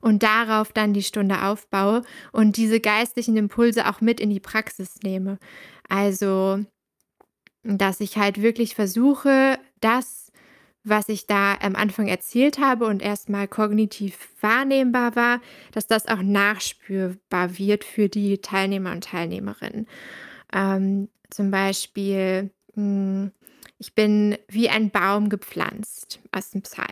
[0.00, 5.02] und darauf dann die Stunde aufbaue und diese geistlichen Impulse auch mit in die Praxis
[5.02, 5.38] nehme.
[5.88, 6.64] Also
[7.62, 10.32] dass ich halt wirklich versuche, das,
[10.82, 15.40] was ich da am Anfang erzählt habe und erstmal kognitiv wahrnehmbar war,
[15.72, 19.86] dass das auch nachspürbar wird für die Teilnehmer und Teilnehmerinnen.
[20.52, 23.32] Ähm, zum Beispiel, mh, hm,
[23.78, 26.88] ich bin wie ein Baum gepflanzt aus dem Psalm.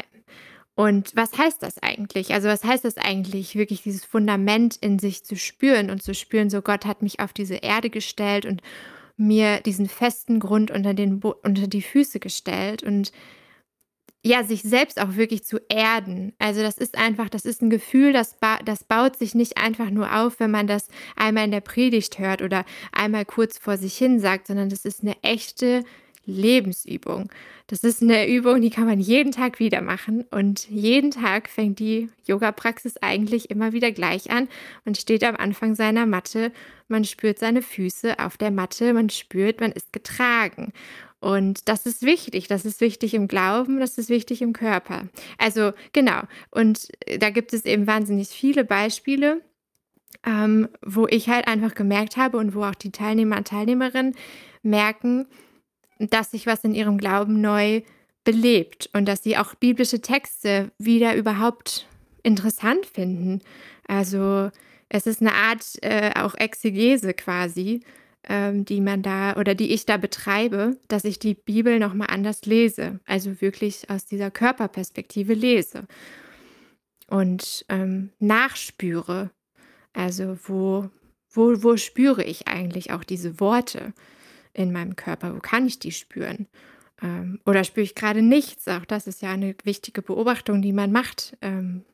[0.75, 2.33] Und was heißt das eigentlich?
[2.33, 6.51] Also was heißt das eigentlich, wirklich dieses Fundament in sich zu spüren und zu spüren,
[6.51, 8.63] so Gott hat mich auf diese Erde gestellt und
[9.19, 13.13] mir diesen festen Grund unter, den unter die Füße gestellt und
[14.25, 16.33] ja, sich selbst auch wirklich zu erden.
[16.39, 19.91] Also das ist einfach, das ist ein Gefühl, das, ba das baut sich nicht einfach
[19.91, 23.97] nur auf, wenn man das einmal in der Predigt hört oder einmal kurz vor sich
[23.97, 25.85] hin sagt, sondern das ist eine echte
[26.29, 27.31] Lebensübung.
[27.67, 31.79] Das ist eine Übung, die kann man jeden Tag wieder machen und jeden Tag fängt
[31.79, 34.49] die Yoga-Praxis eigentlich immer wieder gleich an.
[34.85, 36.53] Man steht am Anfang seiner Matte,
[36.87, 40.73] man spürt seine Füße auf der Matte, man spürt, man ist getragen.
[41.21, 42.47] Und das ist wichtig.
[42.47, 45.09] Das ist wichtig im Glauben, das ist wichtig im Körper.
[45.37, 46.21] Also genau.
[46.51, 49.41] Und äh, da gibt es eben wahnsinnig viele Beispiele,
[50.25, 54.15] ähm, wo ich halt einfach gemerkt habe und wo auch die Teilnehmer und Teilnehmerinnen
[54.63, 55.27] merken,
[55.99, 57.83] dass sich was in ihrem Glauben neu
[58.25, 61.87] belebt und dass sie auch biblische Texte wieder überhaupt
[62.23, 63.41] interessant finden.
[63.87, 64.51] Also
[64.89, 67.81] es ist eine Art äh, auch Exegese quasi,
[68.29, 72.45] ähm, die man da oder die ich da betreibe, dass ich die Bibel nochmal anders
[72.45, 75.87] lese, also wirklich aus dieser Körperperspektive lese
[77.09, 79.31] und ähm, nachspüre.
[79.95, 80.91] Also wo,
[81.31, 83.95] wo, wo spüre ich eigentlich auch diese Worte
[84.59, 85.35] in meinem Körper?
[85.35, 86.47] Wo kann ich die spüren?
[87.03, 88.69] Ähm, oder spüre ich gerade nichts?
[88.69, 91.37] Auch das ist ja eine wichtige Beobachtung, die man macht.
[91.41, 91.85] Ähm,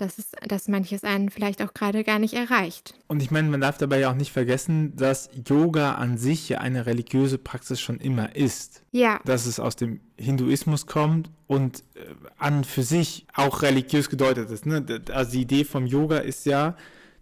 [0.00, 2.94] dass, es, dass manches einen vielleicht auch gerade gar nicht erreicht.
[3.08, 6.58] Und ich meine, man darf dabei ja auch nicht vergessen, dass Yoga an sich ja
[6.58, 8.82] eine religiöse Praxis schon immer ist.
[8.92, 9.20] Ja.
[9.24, 14.66] Dass es aus dem Hinduismus kommt und äh, an für sich auch religiös gedeutet ist.
[14.66, 14.84] Ne?
[15.10, 16.76] Also die Idee vom Yoga ist ja,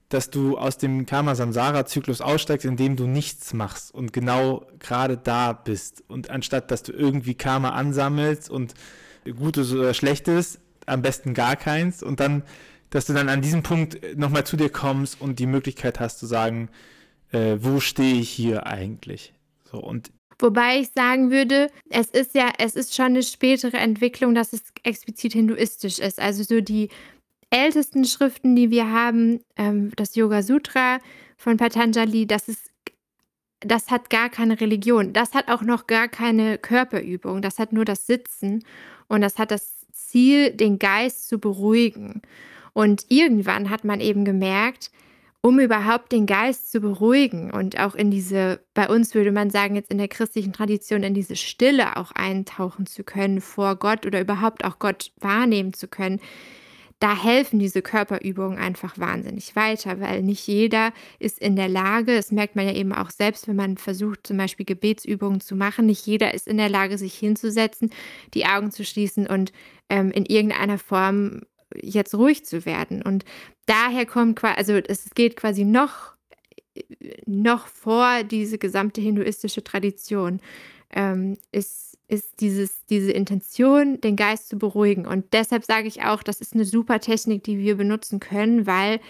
[0.09, 6.05] dass du aus dem Karma-Samsara-Zyklus aussteigst, indem du nichts machst und genau gerade da bist.
[6.09, 8.75] Und anstatt, dass du irgendwie Karma ansammelst und
[9.25, 12.45] Gutes oder Schlechtes, am besten gar keins und dann,
[12.91, 16.27] dass du dann an diesem Punkt nochmal zu dir kommst und die Möglichkeit hast zu
[16.27, 16.69] sagen,
[17.33, 19.35] äh, wo stehe ich hier eigentlich?
[19.65, 24.35] So und Wobei ich sagen würde, es ist ja, es ist schon eine spätere Entwicklung,
[24.35, 26.21] dass es explizit hinduistisch ist.
[26.21, 26.91] Also so die
[27.57, 30.99] ältesten Schriften, die wir haben, ähm, das Yoga Sutra
[31.37, 32.71] von Patanjali, das ist,
[33.61, 35.13] das hat gar keine Religion.
[35.13, 37.43] Das hat auch noch gar keine Körperübung.
[37.43, 38.65] Das hat nur das Sitzen
[39.09, 42.23] und das hat das Ziel, den Geist zu beruhigen.
[42.75, 44.91] Und irgendwann hat man eben gemerkt,
[45.41, 49.77] um überhaupt den Geist zu beruhigen und auch in diese, bei uns würde man sagen,
[49.77, 54.21] jetzt in der christlichen Tradition, in diese Stille auch eintauchen zu können vor Gott oder
[54.21, 56.21] überhaupt auch Gott wahrnehmen zu können,
[56.99, 62.33] da helfen diese Körperübungen einfach wahnsinnig weiter, weil nicht jeder ist in der Lage, das
[62.33, 66.07] merkt man ja eben auch selbst, wenn man versucht, zum Beispiel Gebetsübungen zu machen, nicht
[66.07, 67.91] jeder ist in der Lage, sich hinzusetzen,
[68.33, 69.53] die Augen zu schließen und
[69.91, 71.43] ähm, in irgendeiner Form
[71.75, 73.03] jetzt ruhig zu werden.
[73.03, 73.25] Und
[73.67, 76.15] daher kommt quasi, also es geht quasi noch,
[77.27, 80.41] noch vor diese gesamte hinduistische Tradition,
[80.95, 85.07] ähm, ist ist dieses, diese Intention, den Geist zu beruhigen.
[85.07, 89.01] Und deshalb sage ich auch, das ist eine super Technik, die wir benutzen können, weil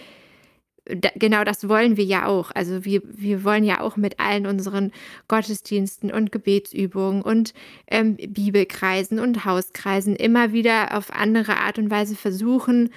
[0.85, 2.51] da, genau das wollen wir ja auch.
[2.53, 4.91] Also wir, wir wollen ja auch mit allen unseren
[5.27, 7.53] Gottesdiensten und Gebetsübungen und
[7.87, 12.89] ähm, Bibelkreisen und Hauskreisen immer wieder auf andere Art und Weise versuchen,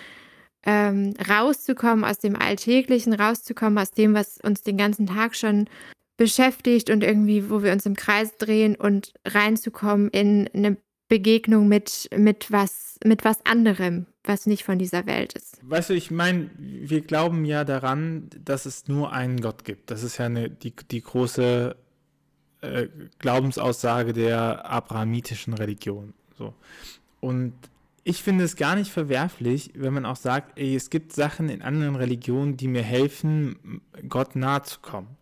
[0.65, 5.69] ähm, rauszukommen aus dem Alltäglichen, rauszukommen aus dem, was uns den ganzen Tag schon
[6.21, 10.77] beschäftigt und irgendwie, wo wir uns im Kreis drehen und reinzukommen in eine
[11.09, 15.59] Begegnung mit, mit, was, mit was anderem, was nicht von dieser Welt ist.
[15.63, 19.91] Weißt du, ich meine, wir glauben ja daran, dass es nur einen Gott gibt.
[19.91, 21.75] Das ist ja eine, die, die große
[22.61, 26.13] äh, Glaubensaussage der abrahamitischen Religion.
[26.37, 26.53] So.
[27.21, 27.55] Und
[28.05, 31.63] ich finde es gar nicht verwerflich, wenn man auch sagt, ey, es gibt Sachen in
[31.63, 35.17] anderen Religionen, die mir helfen, Gott nahe zu kommen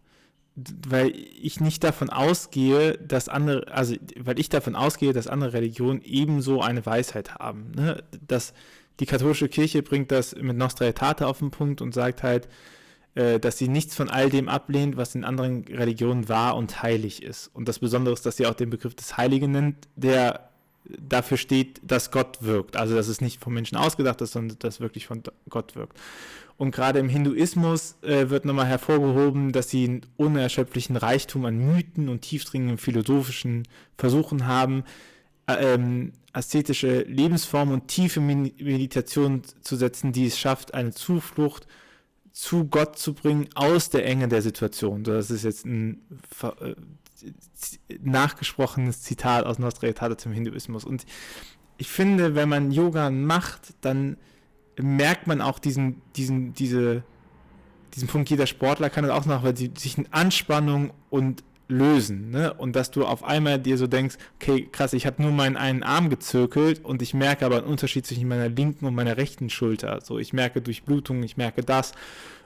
[0.86, 6.02] weil ich nicht davon ausgehe, dass andere, also weil ich davon ausgehe, dass andere Religionen
[6.02, 7.72] ebenso eine Weisheit haben.
[7.74, 8.02] Ne?
[8.26, 8.54] Dass
[9.00, 12.48] die katholische Kirche bringt das mit Nostra Aetate auf den Punkt und sagt halt,
[13.14, 17.22] äh, dass sie nichts von all dem ablehnt, was in anderen Religionen wahr und heilig
[17.22, 17.48] ist.
[17.54, 20.47] Und das Besondere ist, dass sie auch den Begriff des Heiligen nennt, der
[20.98, 22.76] dafür steht, dass Gott wirkt.
[22.76, 25.98] Also dass es nicht vom Menschen ausgedacht ist, sondern dass wirklich von Gott wirkt.
[26.56, 32.08] Und gerade im Hinduismus äh, wird nochmal hervorgehoben, dass sie einen unerschöpflichen Reichtum an Mythen
[32.08, 33.66] und tiefdringenden philosophischen
[33.96, 34.82] Versuchen haben,
[35.46, 41.66] äh, ähm, ästhetische Lebensformen und tiefe Meditation zu setzen, die es schafft, eine Zuflucht
[42.32, 45.04] zu Gott zu bringen aus der Enge der Situation.
[45.04, 46.02] Das ist jetzt ein
[46.42, 46.74] äh,
[48.00, 50.84] nachgesprochenes Zitat aus Nostra Aetate zum Hinduismus.
[50.84, 51.06] Und
[51.76, 54.16] ich finde, wenn man Yoga macht, dann
[54.76, 57.02] merkt man auch diesen, diesen, diese,
[57.94, 62.30] diesen Punkt, jeder Sportler kann das auch noch, weil sie sich in Anspannung und lösen,
[62.30, 62.54] ne?
[62.54, 65.82] Und dass du auf einmal dir so denkst, okay, krass, ich habe nur meinen einen
[65.82, 70.00] Arm gezirkelt und ich merke aber einen Unterschied zwischen meiner linken und meiner rechten Schulter.
[70.02, 71.92] So, ich merke Durchblutung, ich merke das.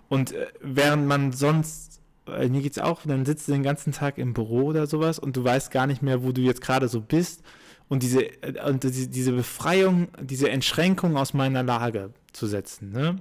[0.09, 4.19] Und äh, während man sonst, äh, mir geht's auch, dann sitzt du den ganzen Tag
[4.19, 7.01] im Büro oder sowas und du weißt gar nicht mehr, wo du jetzt gerade so
[7.01, 7.43] bist.
[7.89, 12.93] Und diese, äh, und diese Befreiung, diese Entschränkung aus meiner Lage, zu setzen.
[12.93, 13.17] Ne?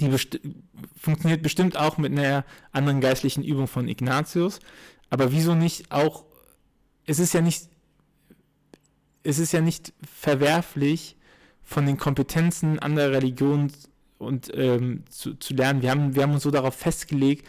[0.00, 0.40] Die besti
[0.96, 4.58] funktioniert bestimmt auch mit einer anderen geistlichen Übung von Ignatius,
[5.08, 6.24] aber wieso nicht auch
[7.06, 7.68] es ist ja nicht,
[9.22, 11.16] es ist ja nicht verwerflich,
[11.62, 13.72] von den Kompetenzen anderer Religionen
[14.18, 15.80] und ähm, zu, zu lernen.
[15.80, 17.48] Wir haben, wir haben uns so darauf festgelegt,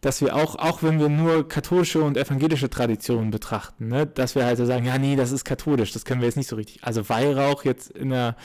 [0.00, 4.44] dass wir auch, auch wenn wir nur katholische und evangelische Traditionen betrachten, ne, dass wir
[4.44, 6.82] halt so sagen, ja, nee, das ist katholisch, das können wir jetzt nicht so richtig.
[6.84, 8.36] Also Weihrauch jetzt in der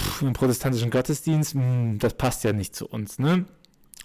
[0.00, 3.44] pff, im protestantischen Gottesdienst, mh, hm, das passt ja nicht zu uns, ne?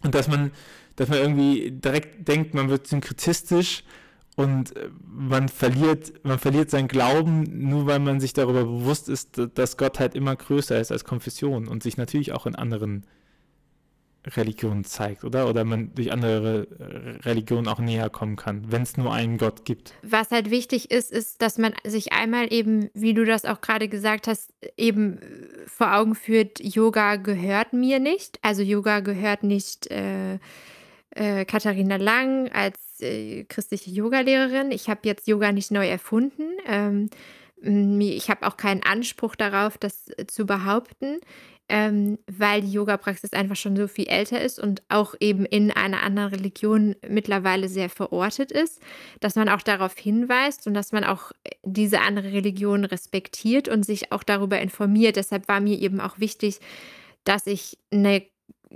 [0.04, 0.52] Und dass man,
[0.96, 3.84] dass man irgendwie direkt denkt, man wird synkretistisch
[4.36, 9.40] und äh, man verliert, man verliert seinen Glauben, nur weil man sich darüber bewusst ist,
[9.56, 13.06] dass Gott halt immer größer ist als Konfession und sich natürlich auch in anderen
[14.26, 15.50] Religionen zeigt, oder?
[15.50, 19.66] Oder man durch andere äh, Religionen auch näher kommen kann, wenn es nur einen Gott
[19.66, 19.94] gibt.
[20.02, 23.88] Was halt wichtig ist, ist, dass man sich einmal eben, wie du das auch gerade
[23.88, 25.20] gesagt hast, eben
[25.68, 28.40] vor Augen führt, Yoga gehört mir nicht.
[28.42, 30.40] Also Yoga gehört nicht äh,
[31.12, 34.72] äh, Katharina Lang als äh, christliche Yogalehrerin.
[34.72, 36.44] Ich habe jetzt Yoga nicht neu erfunden.
[36.66, 37.10] Ähm,
[37.66, 41.20] ich habe auch keinen Anspruch darauf, das zu behaupten
[41.70, 46.04] ähm, weil die Yoga-Praxis einfach schon so viel älter ist und auch eben in einer
[46.04, 48.82] anderen Religion mittlerweile sehr verortet ist,
[49.22, 51.32] dass man auch darauf hinweist und dass man auch
[51.64, 55.16] diese andere Religion respektiert und sich auch darüber informiert.
[55.16, 56.60] Deshalb war mir eben auch wichtig,
[57.24, 58.24] dass ich eine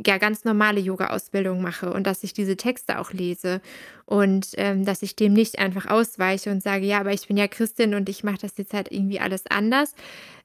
[0.06, 3.62] ja, ganz normale Yoga-Ausbildung mache und dass ich diese Texte auch lese
[4.06, 7.48] und ähm, dass ich dem nicht einfach ausweiche und sage, ja, aber ich bin ja
[7.48, 9.96] Christin und ich mache das jetzt halt irgendwie alles anders,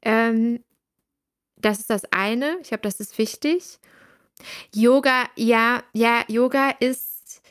[0.02, 0.60] ähm,
[1.62, 2.58] das ist das eine.
[2.62, 3.78] Ich glaube, das ist wichtig.
[4.74, 7.42] Yoga, ja, ja, Yoga ist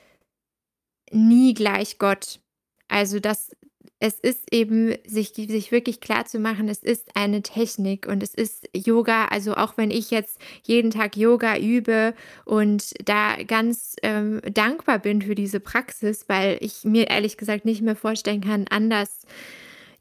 [1.12, 2.39] nie gleich Gott.
[2.88, 3.51] Also das,
[3.99, 8.34] es ist eben, sich, sich wirklich klar zu machen, es ist eine Technik und es
[8.34, 14.41] ist Yoga, also auch wenn ich jetzt jeden Tag Yoga übe und da ganz ähm,
[14.51, 19.26] dankbar bin für diese Praxis, weil ich mir ehrlich gesagt nicht mehr vorstellen kann, anders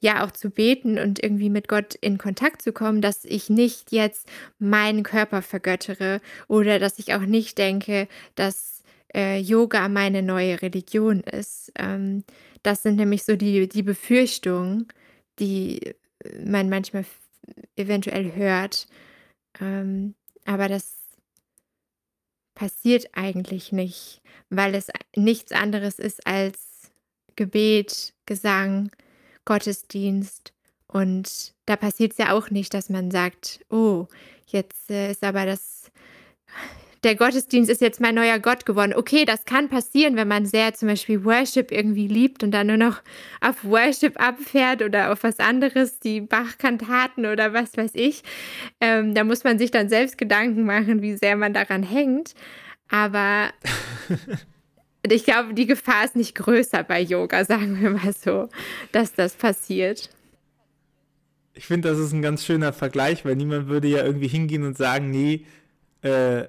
[0.00, 3.92] ja auch zu beten und irgendwie mit Gott in Kontakt zu kommen, dass ich nicht
[3.92, 4.26] jetzt
[4.58, 8.82] meinen Körper vergöttere oder dass ich auch nicht denke, dass
[9.14, 11.72] äh, Yoga meine neue Religion ist.
[11.78, 12.24] Ähm,
[12.62, 14.88] das sind nämlich so die, die Befürchtungen,
[15.38, 15.94] die
[16.44, 17.04] man manchmal
[17.76, 18.86] eventuell hört.
[19.60, 20.96] Ähm, aber das
[22.54, 26.90] passiert eigentlich nicht, weil es nichts anderes ist als
[27.36, 28.90] Gebet, Gesang,
[29.50, 30.52] Gottesdienst.
[30.86, 34.06] Und da passiert es ja auch nicht, dass man sagt, oh,
[34.46, 35.90] jetzt äh, ist aber das,
[37.02, 38.94] der Gottesdienst ist jetzt mein neuer Gott geworden.
[38.94, 42.76] Okay, das kann passieren, wenn man sehr zum Beispiel Worship irgendwie liebt und dann nur
[42.76, 43.02] noch
[43.40, 48.22] auf Worship abfährt oder auf was anderes, die Bachkantaten oder was weiß ich.
[48.80, 52.34] Ähm, da muss man sich dann selbst Gedanken machen, wie sehr man daran hängt.
[52.88, 53.50] Aber
[55.08, 58.48] ich glaube, die Gefahr ist nicht größer bei Yoga, sagen wir mal so,
[58.92, 60.10] dass das passiert.
[61.54, 64.76] Ich finde, das ist ein ganz schöner Vergleich, weil niemand würde ja irgendwie hingehen und
[64.76, 65.44] sagen, nee,
[66.02, 66.44] äh,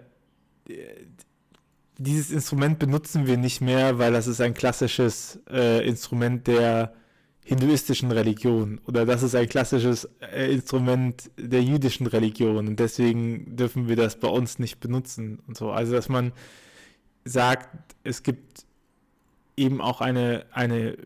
[1.97, 6.93] dieses Instrument benutzen wir nicht mehr, weil das ist ein klassisches äh, Instrument der
[7.43, 13.87] hinduistischen Religion oder das ist ein klassisches äh, Instrument der jüdischen Religion und deswegen dürfen
[13.87, 15.71] wir das bei uns nicht benutzen und so.
[15.71, 16.31] Also, dass man
[17.25, 18.65] sagt, es gibt
[19.57, 20.97] eben auch eine, eine,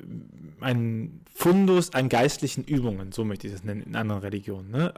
[0.62, 4.72] einen Fundus an geistlichen Übungen, so möchte ich das nennen, in anderen Religionen.
[4.72, 4.94] Ne?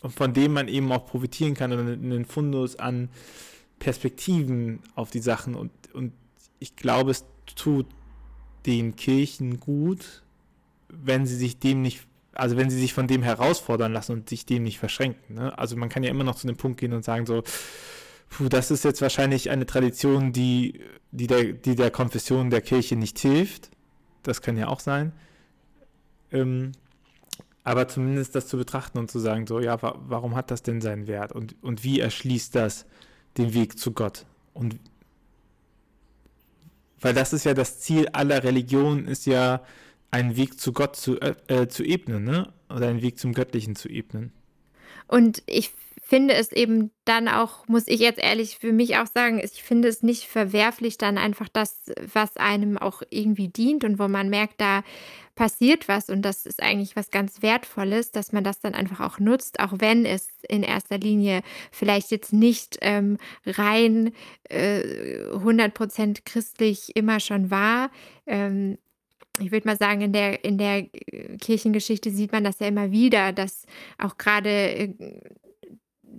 [0.00, 3.08] Und von dem man eben auch profitieren kann und einen Fundus an
[3.78, 5.54] Perspektiven auf die Sachen.
[5.54, 6.12] Und, und
[6.58, 7.24] ich glaube, es
[7.54, 7.86] tut
[8.66, 10.22] den Kirchen gut,
[10.88, 14.46] wenn sie sich dem nicht, also wenn sie sich von dem herausfordern lassen und sich
[14.46, 15.36] dem nicht verschränken.
[15.36, 15.56] Ne?
[15.56, 17.42] Also man kann ja immer noch zu dem Punkt gehen und sagen so,
[18.36, 20.80] puh, das ist jetzt wahrscheinlich eine Tradition, die,
[21.12, 23.70] die, der, die der Konfession der Kirche nicht hilft.
[24.22, 25.12] Das kann ja auch sein.
[26.32, 26.72] Ähm,
[27.62, 30.80] aber zumindest das zu betrachten und zu sagen, so, ja, wa warum hat das denn
[30.80, 31.32] seinen Wert?
[31.32, 32.86] Und, und wie erschließt das
[33.38, 34.26] den Weg zu Gott?
[34.52, 34.78] Und
[37.00, 39.62] weil das ist ja das Ziel aller Religionen, ist ja
[40.10, 42.52] einen Weg zu Gott zu, äh, äh zu ebnen, ne?
[42.68, 44.32] Oder einen Weg zum Göttlichen zu ebnen.
[45.06, 45.72] Und ich
[46.04, 49.88] finde es eben dann auch, muss ich jetzt ehrlich für mich auch sagen, ich finde
[49.88, 54.60] es nicht verwerflich, dann einfach das, was einem auch irgendwie dient und wo man merkt,
[54.60, 54.84] da
[55.34, 59.18] passiert was und das ist eigentlich was ganz Wertvolles, dass man das dann einfach auch
[59.18, 61.42] nutzt, auch wenn es in erster Linie
[61.72, 64.12] vielleicht jetzt nicht ähm, rein
[64.50, 64.82] äh,
[65.32, 67.90] 100% christlich immer schon war.
[68.26, 68.76] Ähm,
[69.40, 70.86] ich würde mal sagen, in der, in der
[71.40, 73.66] Kirchengeschichte sieht man das ja immer wieder, dass
[73.98, 74.94] auch gerade äh,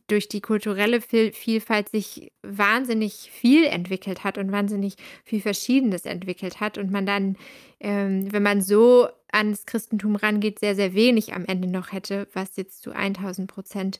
[0.07, 6.77] durch die kulturelle Vielfalt sich wahnsinnig viel entwickelt hat und wahnsinnig viel Verschiedenes entwickelt hat
[6.77, 7.37] und man dann,
[7.79, 12.55] ähm, wenn man so ans Christentum rangeht, sehr, sehr wenig am Ende noch hätte, was
[12.55, 13.99] jetzt zu 1000 Prozent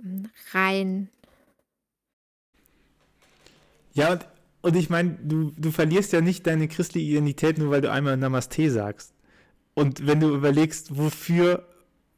[0.00, 1.08] hm, rein.
[3.94, 4.26] Ja, und,
[4.62, 8.16] und ich meine, du, du verlierst ja nicht deine christliche Identität, nur weil du einmal
[8.16, 9.14] Namaste sagst.
[9.74, 11.68] Und wenn du überlegst, wofür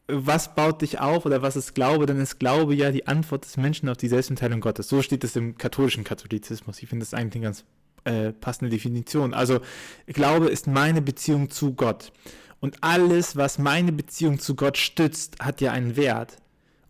[0.08, 3.56] was baut dich auf oder was ist Glaube, dann ist Glaube ja die Antwort des
[3.58, 4.88] Menschen auf die Selbstmitteilung Gottes.
[4.88, 6.82] So steht es im katholischen Katholizismus.
[6.82, 7.64] Ich finde das eigentlich eine ganz
[8.04, 9.34] äh, passende Definition.
[9.34, 9.60] Also
[10.06, 12.12] Glaube ist meine Beziehung zu Gott.
[12.60, 16.36] Und alles, was meine Beziehung zu Gott stützt, hat ja einen Wert.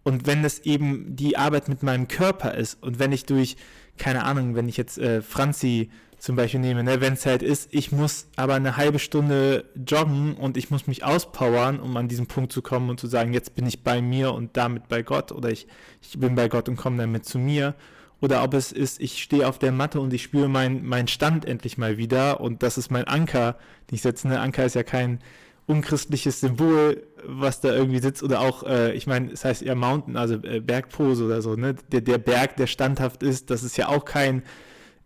[0.04, 3.56] Und wenn es eben die Arbeit mit meinem Körper ist und wenn ich durch,
[3.98, 7.68] keine Ahnung, wenn ich jetzt äh, Franzi zum Beispiel nehme, ne, wenn es halt ist,
[7.72, 12.26] ich muss aber eine halbe Stunde joggen und ich muss mich auspowern, um an diesen
[12.26, 15.30] Punkt zu kommen und zu sagen, jetzt bin ich bei mir und damit bei Gott
[15.32, 15.68] oder ich,
[16.02, 17.74] ich bin bei Gott und komme damit zu mir.
[18.20, 21.44] Oder ob es ist, ich stehe auf der Matte und ich spüre meinen mein Stand
[21.44, 23.56] endlich mal wieder und das ist mein Anker,
[23.88, 24.26] den ich setze.
[24.26, 24.40] Ne?
[24.40, 25.20] Anker ist ja kein
[25.66, 28.24] unchristliches Symbol, was da irgendwie sitzt.
[28.24, 31.54] Oder auch, äh, ich meine, es heißt eher Mountain, also äh, Bergpose oder so.
[31.54, 31.76] Ne?
[31.92, 34.42] Der, der Berg, der standhaft ist, das ist ja auch kein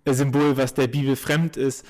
[0.06, 1.86] Symbol, was der Bibel fremd ist.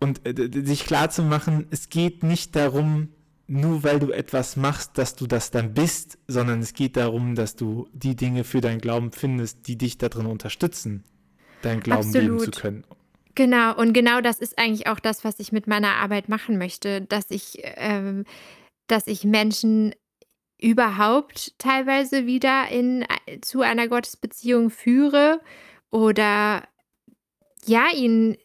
[0.00, 3.08] Und äh, sich klar zu machen, es geht nicht darum,
[3.48, 7.56] nur weil du etwas machst, dass du das dann bist, sondern es geht darum, dass
[7.56, 11.02] du die Dinge für deinen Glauben findest, die dich darin unterstützen,
[11.62, 12.40] deinen Glauben Absolut.
[12.40, 12.84] leben zu können.
[13.34, 17.02] Genau, und genau das ist eigentlich auch das, was ich mit meiner Arbeit machen möchte,
[17.02, 18.24] dass ich, ähm,
[18.86, 19.94] dass ich Menschen
[20.60, 25.40] überhaupt teilweise wieder in, äh, zu einer Gottesbeziehung führe
[25.90, 26.64] oder
[27.68, 28.36] ja, ihnen,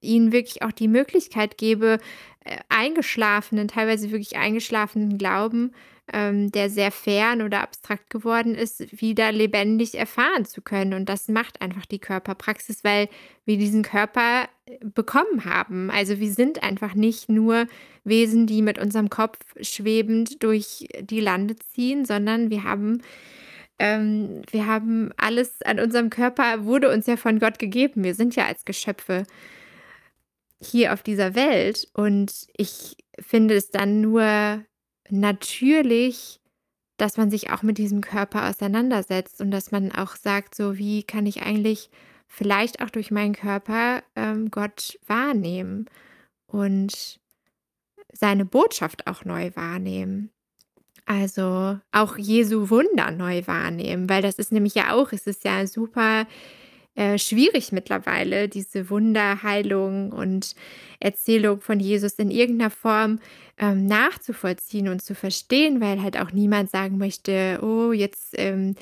[0.00, 1.98] ihnen wirklich auch die Möglichkeit gebe,
[2.44, 5.72] äh, eingeschlafenen, teilweise wirklich eingeschlafenen Glauben,
[6.12, 10.94] ähm, der sehr fern oder abstrakt geworden ist, wieder lebendig erfahren zu können.
[10.94, 13.08] Und das macht einfach die Körperpraxis, weil
[13.44, 15.90] wir diesen Körper äh, bekommen haben.
[15.90, 17.66] Also wir sind einfach nicht nur
[18.04, 23.02] Wesen, die mit unserem Kopf schwebend durch die Lande ziehen, sondern wir haben
[23.82, 28.04] ähm, wir haben alles an unserem Körper, wurde uns ja von Gott gegeben.
[28.04, 29.24] Wir sind ja als Geschöpfe
[30.60, 31.88] hier auf dieser Welt.
[31.92, 34.64] Und ich finde es dann nur
[35.10, 36.40] natürlich,
[36.96, 41.02] dass man sich auch mit diesem Körper auseinandersetzt und dass man auch sagt, so wie
[41.02, 41.90] kann ich eigentlich
[42.28, 45.86] vielleicht auch durch meinen Körper ähm, Gott wahrnehmen
[46.46, 47.18] und
[48.12, 50.30] seine Botschaft auch neu wahrnehmen.
[51.04, 55.66] Also auch Jesu Wunder neu wahrnehmen, weil das ist nämlich ja auch, es ist ja
[55.66, 56.26] super
[56.94, 60.54] äh, schwierig mittlerweile, diese Wunderheilung und
[61.00, 63.18] Erzählung von Jesus in irgendeiner Form
[63.58, 68.76] ähm, nachzuvollziehen und zu verstehen, weil halt auch niemand sagen möchte, oh, jetzt ähm,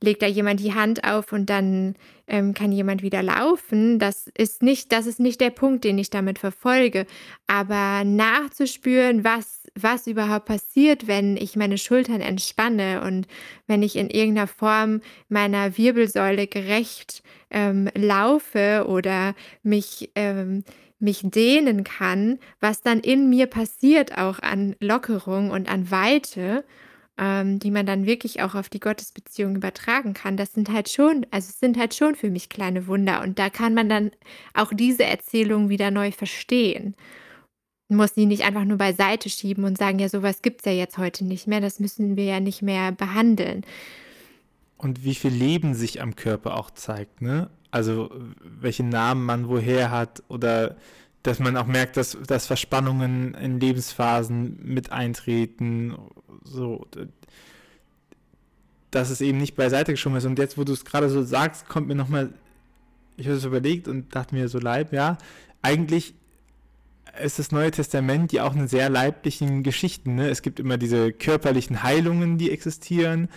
[0.00, 1.94] legt da jemand die Hand auf und dann
[2.26, 3.98] ähm, kann jemand wieder laufen.
[3.98, 7.06] Das ist nicht, das ist nicht der Punkt, den ich damit verfolge.
[7.46, 13.26] Aber nachzuspüren, was, was überhaupt passiert, wenn ich meine Schultern entspanne und
[13.66, 20.64] wenn ich in irgendeiner Form meiner Wirbelsäule gerecht ähm, laufe oder mich ähm,
[21.00, 26.64] mich dehnen kann, was dann in mir passiert, auch an Lockerung und an Weite
[27.18, 31.26] ähm, die man dann wirklich auch auf die Gottesbeziehung übertragen kann, das sind halt schon,
[31.30, 33.22] also sind halt schon für mich kleine Wunder.
[33.22, 34.12] Und da kann man dann
[34.54, 36.94] auch diese Erzählung wieder neu verstehen.
[37.88, 40.72] Man muss sie nicht einfach nur beiseite schieben und sagen, ja, sowas gibt es ja
[40.72, 43.64] jetzt heute nicht mehr, das müssen wir ja nicht mehr behandeln.
[44.76, 47.50] Und wie viel Leben sich am Körper auch zeigt, ne?
[47.70, 48.10] Also
[48.40, 50.76] welche Namen man woher hat oder
[51.28, 55.94] dass man auch merkt, dass, dass Verspannungen in Lebensphasen mit eintreten,
[56.42, 56.86] so,
[58.90, 60.24] dass es eben nicht beiseite geschoben ist.
[60.24, 62.32] Und jetzt, wo du es gerade so sagst, kommt mir nochmal,
[63.18, 65.18] ich habe es überlegt und dachte mir so leib, ja,
[65.60, 66.14] eigentlich
[67.22, 70.14] ist das Neue Testament ja auch eine sehr leiblichen Geschichten.
[70.14, 70.30] Ne?
[70.30, 73.28] Es gibt immer diese körperlichen Heilungen, die existieren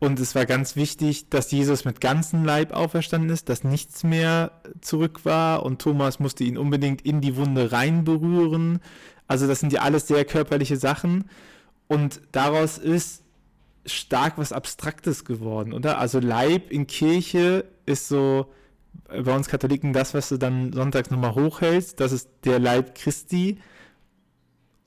[0.00, 4.50] und es war ganz wichtig, dass Jesus mit ganzem Leib auferstanden ist, dass nichts mehr
[4.80, 8.80] zurück war und Thomas musste ihn unbedingt in die Wunde rein berühren.
[9.28, 11.28] Also das sind ja alles sehr körperliche Sachen
[11.86, 13.22] und daraus ist
[13.84, 15.98] stark was Abstraktes geworden, oder?
[15.98, 18.46] Also Leib in Kirche ist so
[19.06, 23.58] bei uns Katholiken das, was du dann sonntags nochmal hochhältst, das ist der Leib Christi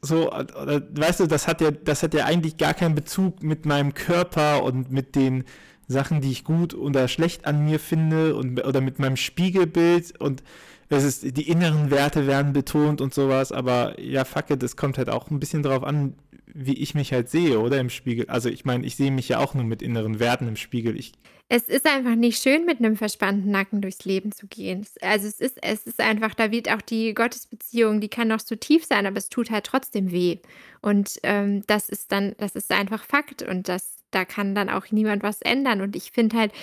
[0.04, 3.66] so, oder, weißt du, das hat ja, das hat ja eigentlich gar keinen Bezug mit
[3.66, 5.46] meinem Körper und mit den
[5.88, 10.44] Sachen, die ich gut oder schlecht an mir finde und oder mit meinem Spiegelbild und
[10.90, 14.98] es ist, die inneren Werte werden betont und sowas, aber ja, fuck it, es kommt
[14.98, 16.16] halt auch ein bisschen darauf an,
[16.54, 18.28] wie ich mich halt sehe, oder im Spiegel.
[18.28, 20.98] Also ich meine, ich sehe mich ja auch nur mit inneren Werten im Spiegel.
[20.98, 21.14] Ich
[21.56, 24.88] es ist einfach nicht schön, mit einem verspannten Nacken durchs Leben zu gehen.
[25.02, 28.56] Also es ist, es ist einfach, da wird auch die Gottesbeziehung, die kann noch so
[28.56, 30.40] tief sein, aber es tut halt trotzdem weh.
[30.82, 34.90] Und ähm, das ist dann, das ist einfach Fakt und das, da kann dann auch
[34.90, 35.82] niemand was ändern.
[35.82, 36.54] Und ich finde halt,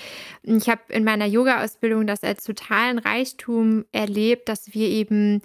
[0.43, 5.41] ich habe in meiner Yoga-Ausbildung das als totalen Reichtum erlebt, dass wir eben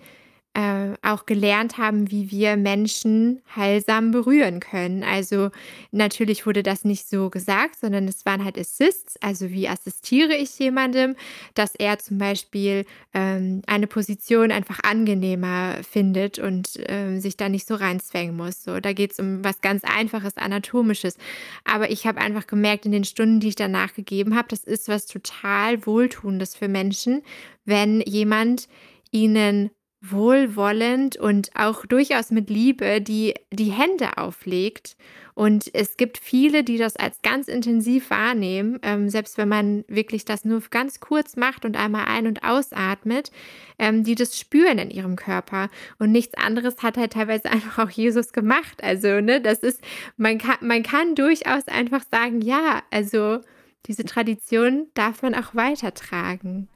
[0.55, 5.03] äh, auch gelernt haben, wie wir Menschen heilsam berühren können.
[5.03, 5.49] Also
[5.91, 10.57] natürlich wurde das nicht so gesagt, sondern es waren halt Assists, also wie assistiere ich
[10.57, 11.17] jemandem,
[11.55, 17.67] dass er zum Beispiel ähm, eine Position einfach angenehmer findet und äh, sich da nicht
[17.67, 18.63] so reinzwängen muss.
[18.63, 21.17] So, da geht es um was ganz Einfaches, Anatomisches.
[21.65, 24.87] Aber ich habe einfach gemerkt in den Stunden, die ich danach gegeben habe, das ist
[24.87, 27.23] was total Wohltuendes für Menschen,
[27.65, 28.69] wenn jemand
[29.11, 29.71] ihnen
[30.01, 34.95] wohlwollend und auch durchaus mit Liebe die, die Hände auflegt.
[35.33, 40.23] Und es gibt viele, die das als ganz intensiv wahrnehmen, ähm, selbst wenn man wirklich
[40.23, 43.31] das nur ganz kurz macht und einmal ein- und ausatmet,
[43.77, 45.69] ähm, die das spüren in ihrem Körper.
[45.99, 48.81] Und nichts anderes hat halt teilweise einfach auch Jesus gemacht.
[48.81, 49.81] Also, ne, das ist,
[50.15, 53.39] man kann, man kann durchaus einfach sagen, ja, also
[53.87, 56.69] diese Tradition darf man auch weitertragen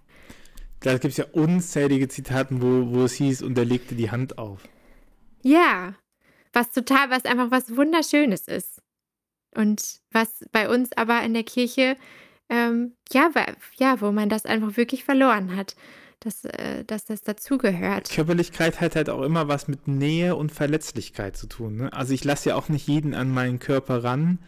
[0.81, 4.37] da gibt es ja unzählige Zitaten, wo, wo es hieß, und er legte die Hand
[4.37, 4.61] auf.
[5.41, 5.95] Ja,
[6.53, 8.81] was total, was einfach was Wunderschönes ist.
[9.55, 11.97] Und was bei uns aber in der Kirche,
[12.49, 13.29] ähm, ja,
[13.77, 15.75] ja, wo man das einfach wirklich verloren hat,
[16.19, 18.09] dass, äh, dass das dazugehört.
[18.09, 21.77] Körperlichkeit hat halt auch immer was mit Nähe und Verletzlichkeit zu tun.
[21.77, 21.93] Ne?
[21.93, 24.39] Also ich lasse ja auch nicht jeden an meinen Körper ran,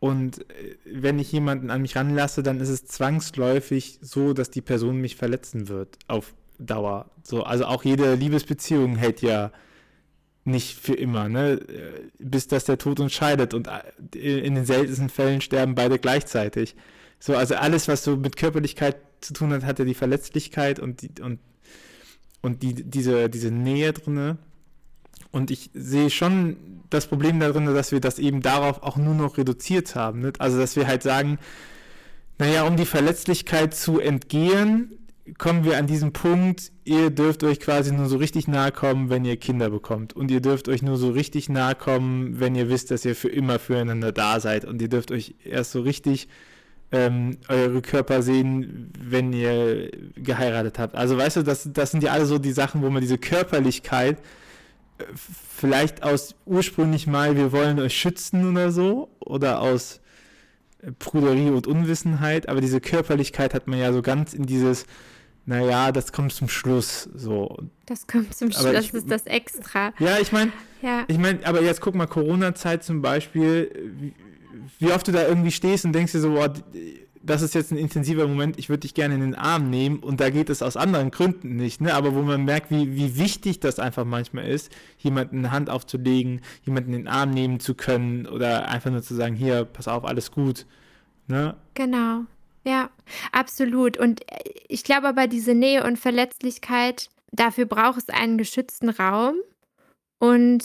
[0.00, 4.60] und äh, wenn ich jemanden an mich ranlasse, dann ist es zwangsläufig so, dass die
[4.60, 7.10] Person mich verletzen wird auf Dauer.
[7.22, 9.52] So, also auch jede Liebesbeziehung hält ja
[10.44, 11.52] nicht für immer, ne?
[11.52, 13.54] Äh, bis dass der Tod uns scheidet.
[13.54, 13.68] Und
[14.14, 16.74] äh, in den seltensten Fällen sterben beide gleichzeitig.
[17.20, 21.02] So, also alles, was so mit Körperlichkeit zu tun hat, hat ja die Verletzlichkeit und
[21.02, 21.40] die, und,
[22.40, 24.38] und die, diese, diese Nähe drinne.
[25.30, 26.56] Und ich sehe schon
[26.90, 30.20] das Problem darin, dass wir das eben darauf auch nur noch reduziert haben.
[30.20, 30.40] Nicht?
[30.40, 31.38] Also, dass wir halt sagen,
[32.38, 34.98] naja, um die Verletzlichkeit zu entgehen,
[35.36, 39.24] kommen wir an diesen Punkt, ihr dürft euch quasi nur so richtig nahe kommen, wenn
[39.24, 40.14] ihr Kinder bekommt.
[40.14, 43.28] Und ihr dürft euch nur so richtig nahe kommen, wenn ihr wisst, dass ihr für
[43.28, 44.64] immer füreinander da seid.
[44.64, 46.28] Und ihr dürft euch erst so richtig
[46.90, 50.94] ähm, eure Körper sehen, wenn ihr geheiratet habt.
[50.94, 54.18] Also weißt du, das, das sind ja alle so die Sachen, wo man diese Körperlichkeit
[55.14, 60.00] vielleicht aus ursprünglich mal, wir wollen euch schützen oder so, oder aus
[60.98, 64.86] Pruderie und Unwissenheit, aber diese Körperlichkeit hat man ja so ganz in dieses,
[65.44, 67.56] naja, das kommt zum Schluss, so.
[67.86, 69.92] Das kommt zum Schluss, das ist das Extra.
[69.98, 71.04] Ja, ich meine, ja.
[71.08, 74.14] ich meine, aber jetzt guck mal, Corona-Zeit zum Beispiel, wie,
[74.78, 76.52] wie, oft du da irgendwie stehst und denkst dir so, boah,
[77.28, 80.20] das ist jetzt ein intensiver Moment, ich würde dich gerne in den Arm nehmen und
[80.20, 81.94] da geht es aus anderen Gründen nicht, ne?
[81.94, 86.40] aber wo man merkt, wie, wie wichtig das einfach manchmal ist, jemanden eine Hand aufzulegen,
[86.64, 90.04] jemanden in den Arm nehmen zu können oder einfach nur zu sagen, hier, pass auf,
[90.04, 90.66] alles gut.
[91.26, 91.56] Ne?
[91.74, 92.22] Genau,
[92.64, 92.90] ja,
[93.32, 93.96] absolut.
[93.96, 94.22] Und
[94.68, 99.36] ich glaube aber, diese Nähe und Verletzlichkeit, dafür braucht es einen geschützten Raum.
[100.18, 100.64] Und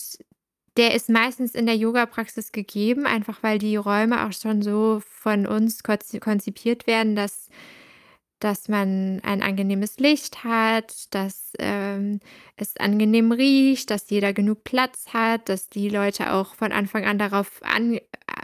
[0.78, 5.46] der ist meistens in der Yoga-Praxis gegeben, einfach weil die Räume auch schon so von
[5.46, 7.50] uns konzipiert werden, dass
[8.44, 12.20] dass man ein angenehmes Licht hat, dass ähm,
[12.58, 17.18] es angenehm riecht, dass jeder genug Platz hat, dass die Leute auch von Anfang an
[17.18, 18.00] darauf an,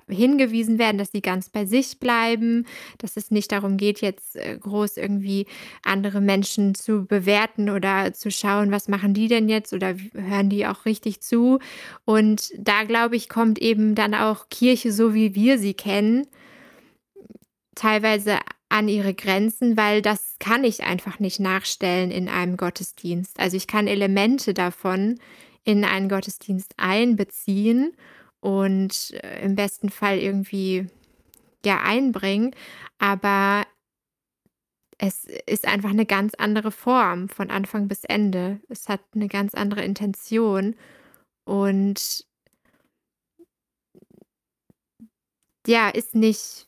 [0.07, 2.65] hingewiesen werden, dass sie ganz bei sich bleiben,
[2.97, 5.45] dass es nicht darum geht, jetzt äh, groß irgendwie
[5.83, 10.65] andere Menschen zu bewerten oder zu schauen, was machen die denn jetzt oder hören die
[10.65, 11.59] auch richtig zu.
[12.05, 16.27] Und da, glaube ich, kommt eben dann auch Kirche so, wie wir sie kennen,
[17.75, 18.37] teilweise
[18.69, 23.39] an ihre Grenzen, weil das kann ich einfach nicht nachstellen in einem Gottesdienst.
[23.39, 25.19] Also ich kann Elemente davon
[25.63, 27.93] in einen Gottesdienst einbeziehen
[28.41, 30.87] und äh, im besten Fall irgendwie
[31.65, 32.55] ja einbringen,
[32.99, 33.65] aber
[34.97, 38.59] es ist einfach eine ganz andere Form von Anfang bis Ende.
[38.67, 40.75] Es hat eine ganz andere Intention
[41.45, 42.25] und
[45.67, 46.67] ja, ist nicht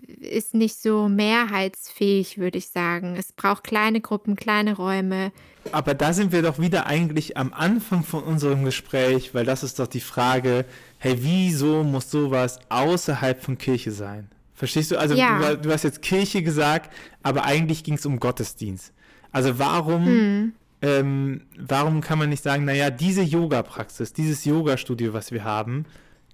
[0.00, 3.16] ist nicht so mehrheitsfähig, würde ich sagen.
[3.16, 5.32] Es braucht kleine Gruppen, kleine Räume.
[5.72, 9.78] Aber da sind wir doch wieder eigentlich am Anfang von unserem Gespräch, weil das ist
[9.78, 10.64] doch die Frage,
[10.98, 14.28] hey, wieso muss sowas außerhalb von Kirche sein?
[14.54, 14.98] Verstehst du?
[14.98, 15.54] Also ja.
[15.54, 16.92] du, du, hast jetzt Kirche gesagt,
[17.22, 18.92] aber eigentlich ging es um Gottesdienst.
[19.30, 20.52] Also warum hm.
[20.82, 25.84] ähm, warum kann man nicht sagen, naja, diese Yoga-Praxis, dieses Yoga-Studio, was wir haben,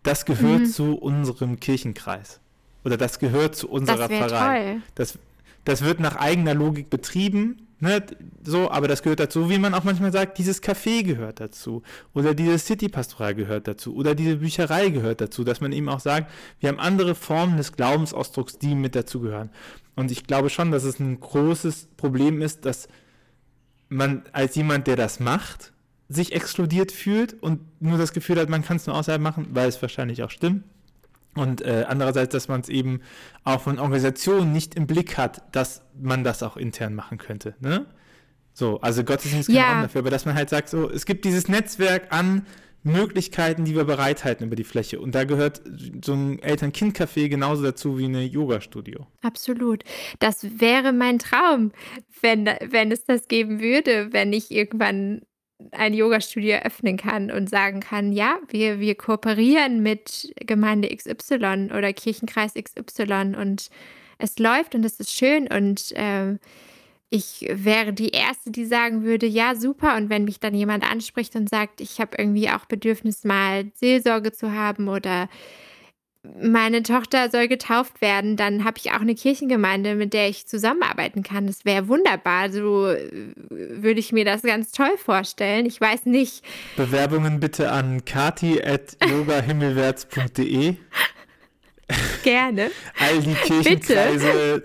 [0.03, 0.67] das gehört mhm.
[0.67, 2.41] zu unserem Kirchenkreis.
[2.85, 4.73] Oder das gehört zu unserer das Pfarrei.
[4.73, 4.83] Toll.
[4.95, 5.19] Das,
[5.65, 8.05] das wird nach eigener Logik betrieben, ne,
[8.43, 12.35] so, aber das gehört dazu, wie man auch manchmal sagt, dieses Café gehört dazu oder
[12.35, 16.69] dieses City-Pastoral gehört dazu oder diese Bücherei gehört dazu, dass man eben auch sagt, wir
[16.69, 19.51] haben andere Formen des Glaubensausdrucks, die mit dazugehören.
[19.97, 22.89] Und ich glaube schon, dass es ein großes Problem ist, dass
[23.89, 25.73] man als jemand, der das macht,
[26.09, 29.69] sich exkludiert fühlt und nur das Gefühl hat, man kann es nur außerhalb machen, weil
[29.69, 30.65] es wahrscheinlich auch stimmt.
[31.37, 33.01] Und äh, andererseits, dass man es eben
[33.43, 37.55] auch von Organisationen nicht im Blick hat, dass man das auch intern machen könnte.
[37.61, 37.87] Ne?
[38.53, 39.83] So, also Gottesdienst ist kein ja.
[39.83, 42.47] dafür, aber dass man halt sagt, so, es gibt dieses Netzwerk an
[42.85, 45.01] Möglichkeiten, die wir bereithalten über die Fläche.
[45.01, 45.63] Und da gehört
[46.05, 49.07] so ein Eltern-Kind-Café genauso dazu wie eine Yoga-Studio.
[49.23, 49.83] Absolut.
[50.21, 51.73] Das wäre mein Traum,
[52.21, 55.23] wenn, wenn es das geben würde, wenn ich irgendwann
[55.71, 61.93] ein Yoga-Studio öffnen kann und sagen kann, ja, wir, wir kooperieren mit Gemeinde XY oder
[61.93, 63.71] Kirchenkreis XY und
[64.19, 66.37] es läuft und es ist schön und äh,
[67.11, 69.97] ich wäre die Erste, die sagen würde, ja, super.
[69.97, 74.33] Und wenn mich dann jemand anspricht und sagt, ich habe irgendwie auch Bedürfnis, mal Seelsorge
[74.33, 75.29] zu haben oder
[76.41, 81.23] meine Tochter soll getauft werden, dann habe ich auch eine Kirchengemeinde, mit der ich zusammenarbeiten
[81.23, 81.47] kann.
[81.47, 82.51] Das wäre wunderbar.
[82.51, 83.09] So äh,
[83.51, 85.67] würde ich mir das ganz toll vorstellen.
[85.67, 86.43] Ich weiß nicht.
[86.77, 90.77] Bewerbungen bitte an kati.yogahimmelwärts.de.
[92.23, 92.71] Gerne.
[92.99, 94.65] All die Kirchenkreise.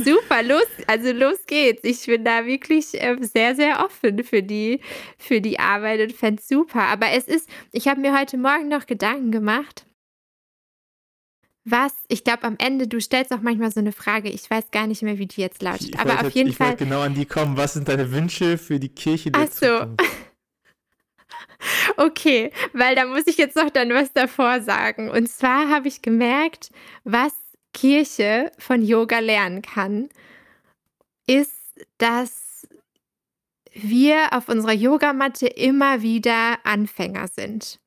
[0.03, 1.83] Super, los, also los geht's.
[1.83, 4.81] Ich bin da wirklich äh, sehr, sehr offen für die,
[5.17, 6.83] für die Arbeit und fände es super.
[6.83, 9.85] Aber es ist, ich habe mir heute Morgen noch Gedanken gemacht.
[11.69, 14.87] Was, ich glaube am Ende, du stellst auch manchmal so eine Frage, ich weiß gar
[14.87, 15.89] nicht mehr, wie die jetzt lautet.
[15.89, 16.73] Ich aber auf jeden ich Fall.
[16.73, 17.57] Ich genau an die kommen.
[17.57, 19.65] Was sind deine Wünsche für die Kirche der Ach so.
[19.65, 20.01] Zukunft?
[21.97, 25.09] Okay, weil da muss ich jetzt noch dann was davor sagen.
[25.09, 26.69] Und zwar habe ich gemerkt,
[27.03, 27.33] was
[27.77, 30.09] Kirche von Yoga lernen kann,
[31.27, 32.67] ist, dass
[33.71, 37.79] wir auf unserer Yogamatte immer wieder Anfänger sind.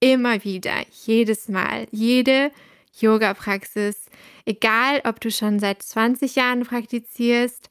[0.00, 2.52] Immer wieder, jedes Mal, jede
[3.00, 4.10] Yoga-Praxis,
[4.44, 7.70] egal ob du schon seit 20 Jahren praktizierst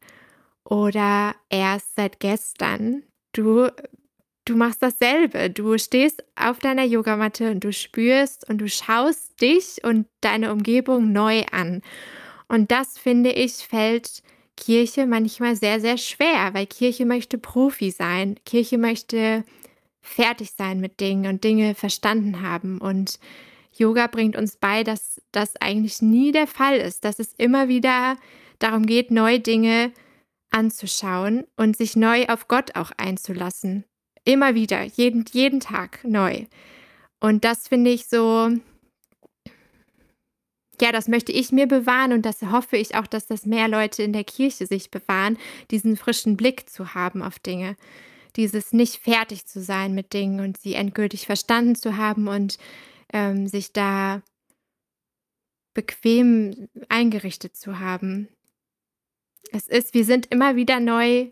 [0.63, 3.03] oder erst seit gestern,
[3.33, 3.69] du
[4.47, 5.49] du machst dasselbe.
[5.49, 11.11] Du stehst auf deiner Yogamatte und du spürst und du schaust dich und deine Umgebung
[11.11, 11.81] neu an.
[12.47, 14.23] Und das finde ich fällt
[14.55, 18.39] Kirche manchmal sehr, sehr schwer, weil Kirche möchte Profi sein.
[18.45, 19.43] Kirche möchte
[20.01, 22.79] fertig sein mit Dingen und Dinge verstanden haben.
[22.79, 23.19] Und
[23.73, 28.15] Yoga bringt uns bei, dass das eigentlich nie der Fall ist, dass es immer wieder
[28.59, 29.91] darum geht, neue Dinge
[30.49, 33.83] anzuschauen und sich neu auf Gott auch einzulassen.
[34.27, 36.47] Immer wieder, jeden, jeden Tag neu.
[37.21, 38.49] Und das finde ich so,
[40.81, 44.03] ja, das möchte ich mir bewahren und das hoffe ich auch, dass das mehr Leute
[44.03, 45.37] in der Kirche sich bewahren,
[45.71, 47.77] diesen frischen Blick zu haben auf Dinge.
[48.35, 52.57] Dieses nicht fertig zu sein mit Dingen und sie endgültig verstanden zu haben und
[53.13, 54.21] ähm, sich da
[55.73, 58.27] bequem eingerichtet zu haben.
[59.53, 61.31] Es ist, wir sind immer wieder neu,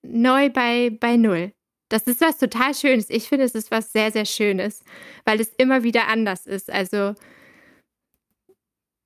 [0.00, 1.52] neu bei, bei Null.
[1.88, 3.10] Das ist was total Schönes.
[3.10, 4.84] Ich finde, es ist was sehr, sehr Schönes,
[5.24, 6.70] weil es immer wieder anders ist.
[6.70, 7.14] Also,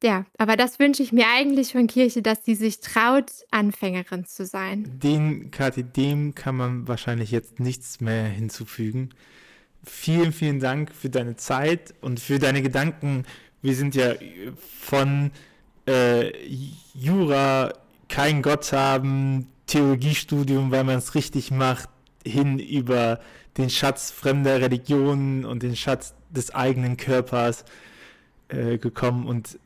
[0.03, 4.47] ja, aber das wünsche ich mir eigentlich von Kirche, dass sie sich traut, Anfängerin zu
[4.47, 4.99] sein.
[5.03, 9.11] Den, Kathi, dem kann man wahrscheinlich jetzt nichts mehr hinzufügen.
[9.85, 13.25] Vielen, vielen Dank für deine Zeit und für deine Gedanken.
[13.61, 14.15] Wir sind ja
[14.81, 15.33] von
[15.89, 16.33] äh,
[16.95, 17.73] Jura,
[18.09, 21.89] kein Gott haben, Theologiestudium, weil man es richtig macht,
[22.29, 23.21] hin über
[23.57, 27.65] den Schatz fremder Religionen und den Schatz des eigenen Körpers
[28.49, 29.27] äh, gekommen.
[29.27, 29.59] Und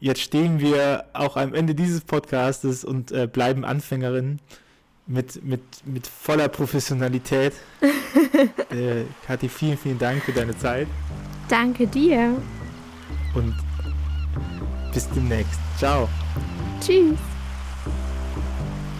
[0.00, 4.40] jetzt stehen wir auch am Ende dieses Podcastes und äh, bleiben Anfängerinnen
[5.06, 7.54] mit, mit, mit voller Professionalität.
[8.70, 10.86] äh, Kathi, vielen, vielen Dank für deine Zeit.
[11.48, 12.36] Danke dir.
[13.34, 13.54] Und
[14.92, 15.60] bis demnächst.
[15.78, 16.08] Ciao.
[16.80, 17.37] Tschüss.